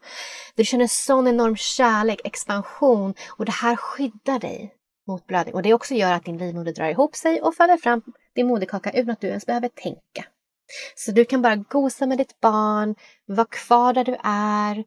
[0.55, 4.74] Du känner sån enorm kärlek, expansion och det här skyddar dig
[5.07, 5.55] mot blödning.
[5.55, 8.01] Och det också gör att din livmoder drar ihop sig och föder fram
[8.39, 10.25] din moderkaka utan att du ens behöver tänka.
[10.95, 14.83] Så du kan bara gosa med ditt barn, vara kvar där du är,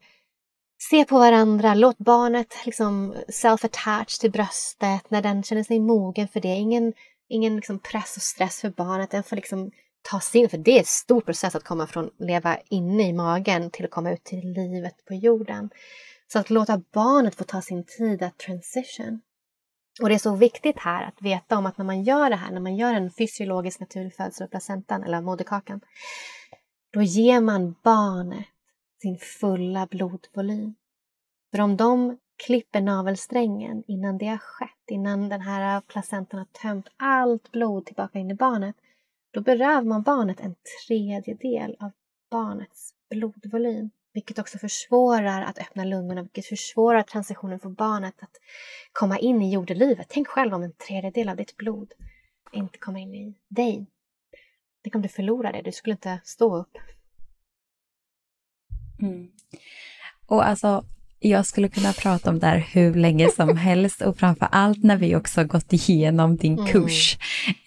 [0.89, 6.39] se på varandra, låt barnet liksom self-attach till bröstet när den känner sig mogen för
[6.39, 6.55] det.
[6.55, 6.93] Ingen,
[7.29, 10.71] ingen liksom press och stress för barnet, den får liksom ta sig in, för det
[10.71, 14.23] är en stor process att komma från leva inne i magen till att komma ut
[14.23, 15.69] till livet på jorden.
[16.33, 19.21] Så att låta barnet få ta sin tid att transition.
[20.01, 22.51] Och det är så viktigt här att veta om att när man gör det här,
[22.51, 25.81] när man gör en fysiologisk naturlig födsel av placentan eller moderkakan,
[26.93, 28.45] då ger man barnet
[29.01, 30.75] sin fulla blodvolym.
[31.51, 36.87] För om de klipper navelsträngen innan det har skett, innan den här placentan har tömt
[36.97, 38.75] allt blod tillbaka in i barnet,
[39.33, 40.55] då berövar man barnet en
[40.87, 41.91] tredjedel av
[42.31, 43.89] barnets blodvolym.
[44.13, 48.39] Vilket också försvårar att öppna lungorna, vilket försvårar transitionen för barnet att
[48.91, 50.07] komma in i jordelivet.
[50.09, 51.93] Tänk själv om en tredjedel av ditt blod
[52.51, 53.85] inte kommer in i dig.
[54.83, 56.77] Tänk om du förlorar det, du skulle inte stå upp.
[59.01, 59.31] Mm.
[60.25, 60.85] Och alltså,
[61.23, 64.97] jag skulle kunna prata om det här hur länge som helst och framför allt när
[64.97, 66.71] vi också gått igenom din mm.
[66.71, 67.17] kurs.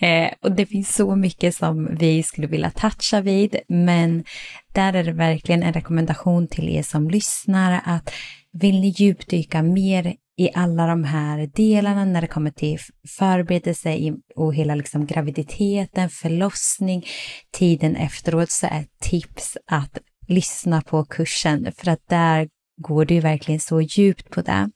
[0.01, 4.25] Eh, och det finns så mycket som vi skulle vilja toucha vid, men
[4.73, 8.13] där är det verkligen en rekommendation till er som lyssnar att
[8.53, 12.79] vill ni djupdyka mer i alla de här delarna när det kommer till
[13.19, 17.07] förberedelse och hela liksom graviditeten, förlossning,
[17.51, 19.99] tiden efteråt så är tips att
[20.29, 24.71] lyssna på kursen för att där går det ju verkligen så djupt på det.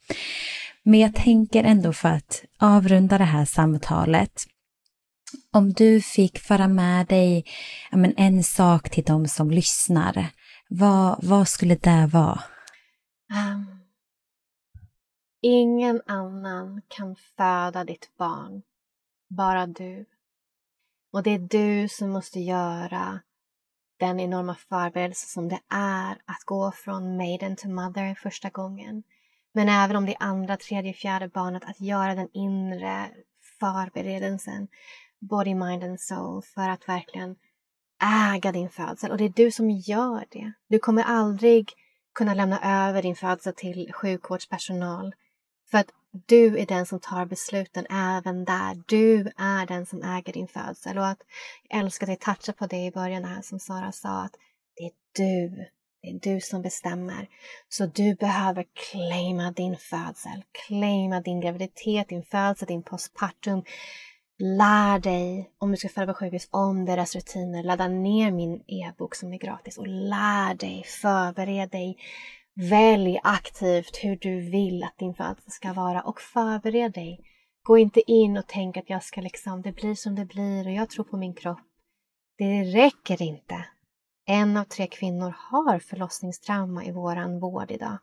[0.82, 4.42] Men jag tänker ändå för att avrunda det här samtalet,
[5.52, 7.44] om du fick föra med dig
[7.92, 10.26] men, en sak till de som lyssnar,
[10.68, 12.42] vad, vad skulle det vara?
[13.32, 13.80] Um,
[15.42, 18.62] ingen annan kan föda ditt barn,
[19.28, 20.06] bara du.
[21.12, 23.20] Och det är du som måste göra
[24.00, 29.02] den enorma förberedelse som det är att gå från maiden till mother första gången.
[29.52, 33.10] Men även om det är andra, tredje, fjärde barnet, att göra den inre
[33.60, 34.68] förberedelsen,
[35.20, 37.36] body, mind and soul, för att verkligen
[38.32, 39.10] äga din födsel.
[39.10, 40.52] Och det är du som gör det.
[40.68, 41.72] Du kommer aldrig
[42.14, 45.14] kunna lämna över din födsel till sjukvårdspersonal.
[45.70, 48.82] För att du är den som tar besluten även där.
[48.86, 50.98] Du är den som äger din födsel.
[50.98, 51.20] Och att
[51.68, 54.34] jag älskar att jag touchade på det i början här som Sara sa att
[54.76, 55.66] det är du.
[56.02, 57.28] Det är du som bestämmer.
[57.68, 63.64] Så du behöver claima din födsel, claima din graviditet, din födsel, din postpartum.
[64.38, 67.62] Lär dig, om du ska föda på sjukhus, om deras rutiner.
[67.62, 71.96] Ladda ner min e-bok som är gratis och lär dig, förbered dig
[72.54, 77.20] Välj aktivt hur du vill att din födsel ska vara och förbered dig.
[77.62, 80.72] Gå inte in och tänk att jag ska liksom, det blir som det blir och
[80.72, 81.60] jag tror på min kropp.
[82.38, 83.64] Det räcker inte.
[84.26, 87.98] En av tre kvinnor har förlossningstrauma i våran vård idag.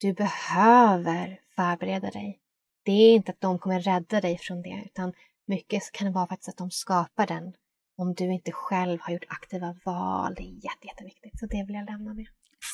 [0.00, 2.40] Du behöver förbereda dig.
[2.84, 5.12] Det är inte att de kommer rädda dig från det, utan
[5.46, 7.52] mycket kan det vara faktiskt att de skapar den
[7.96, 10.34] om du inte själv har gjort aktiva val.
[10.34, 12.26] Det är jätte, jätteviktigt, så det vill jag lämna med.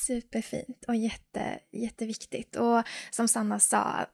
[0.07, 2.57] Superfint och jätte, jätteviktigt.
[2.57, 4.07] Och som Sanna sa,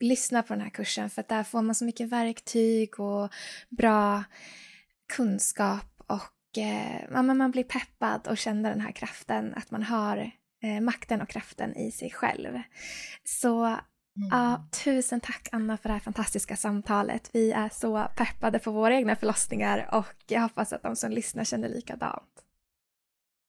[0.00, 3.32] lyssna på den här kursen för där får man så mycket verktyg och
[3.68, 4.24] bra
[5.12, 10.30] kunskap och eh, man blir peppad och känner den här kraften, att man har
[10.62, 12.60] eh, makten och kraften i sig själv.
[13.24, 13.78] Så mm.
[14.30, 17.30] ja, tusen tack Anna för det här fantastiska samtalet.
[17.32, 21.44] Vi är så peppade på våra egna förlossningar och jag hoppas att de som lyssnar
[21.44, 22.45] känner likadant.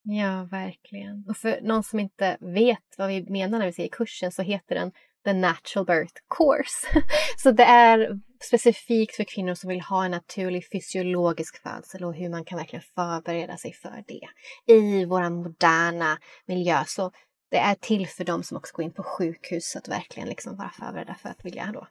[0.09, 1.25] Ja, verkligen.
[1.29, 4.75] Och för någon som inte vet vad vi menar när vi säger kursen så heter
[4.75, 4.91] den
[5.25, 7.03] The Natural Birth Course.
[7.37, 12.29] Så det är specifikt för kvinnor som vill ha en naturlig fysiologisk födsel och hur
[12.29, 14.27] man kan verkligen förbereda sig för det
[14.73, 16.83] i vår moderna miljö.
[16.87, 17.11] Så
[17.51, 20.69] det är till för dem som också går in på sjukhus att verkligen liksom vara
[20.69, 21.87] förberedda för att vilja då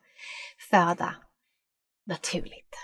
[0.71, 1.15] föda
[2.07, 2.75] naturligt.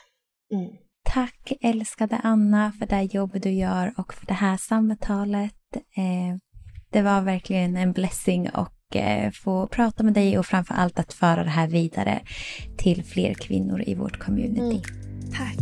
[0.53, 0.92] Mm.
[1.13, 5.55] Tack älskade Anna för det jobb du gör och för det här samtalet.
[5.97, 6.37] Eh,
[6.91, 11.13] det var verkligen en blessing och eh, få prata med dig och framför allt att
[11.13, 12.21] föra det här vidare
[12.77, 14.61] till fler kvinnor i vårt community.
[14.61, 15.33] Mm.
[15.33, 15.62] Tack.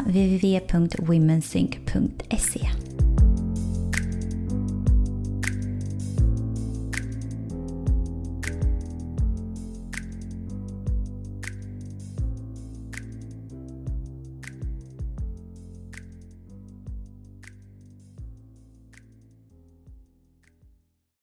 [0.05, 2.59] www.womensync.se.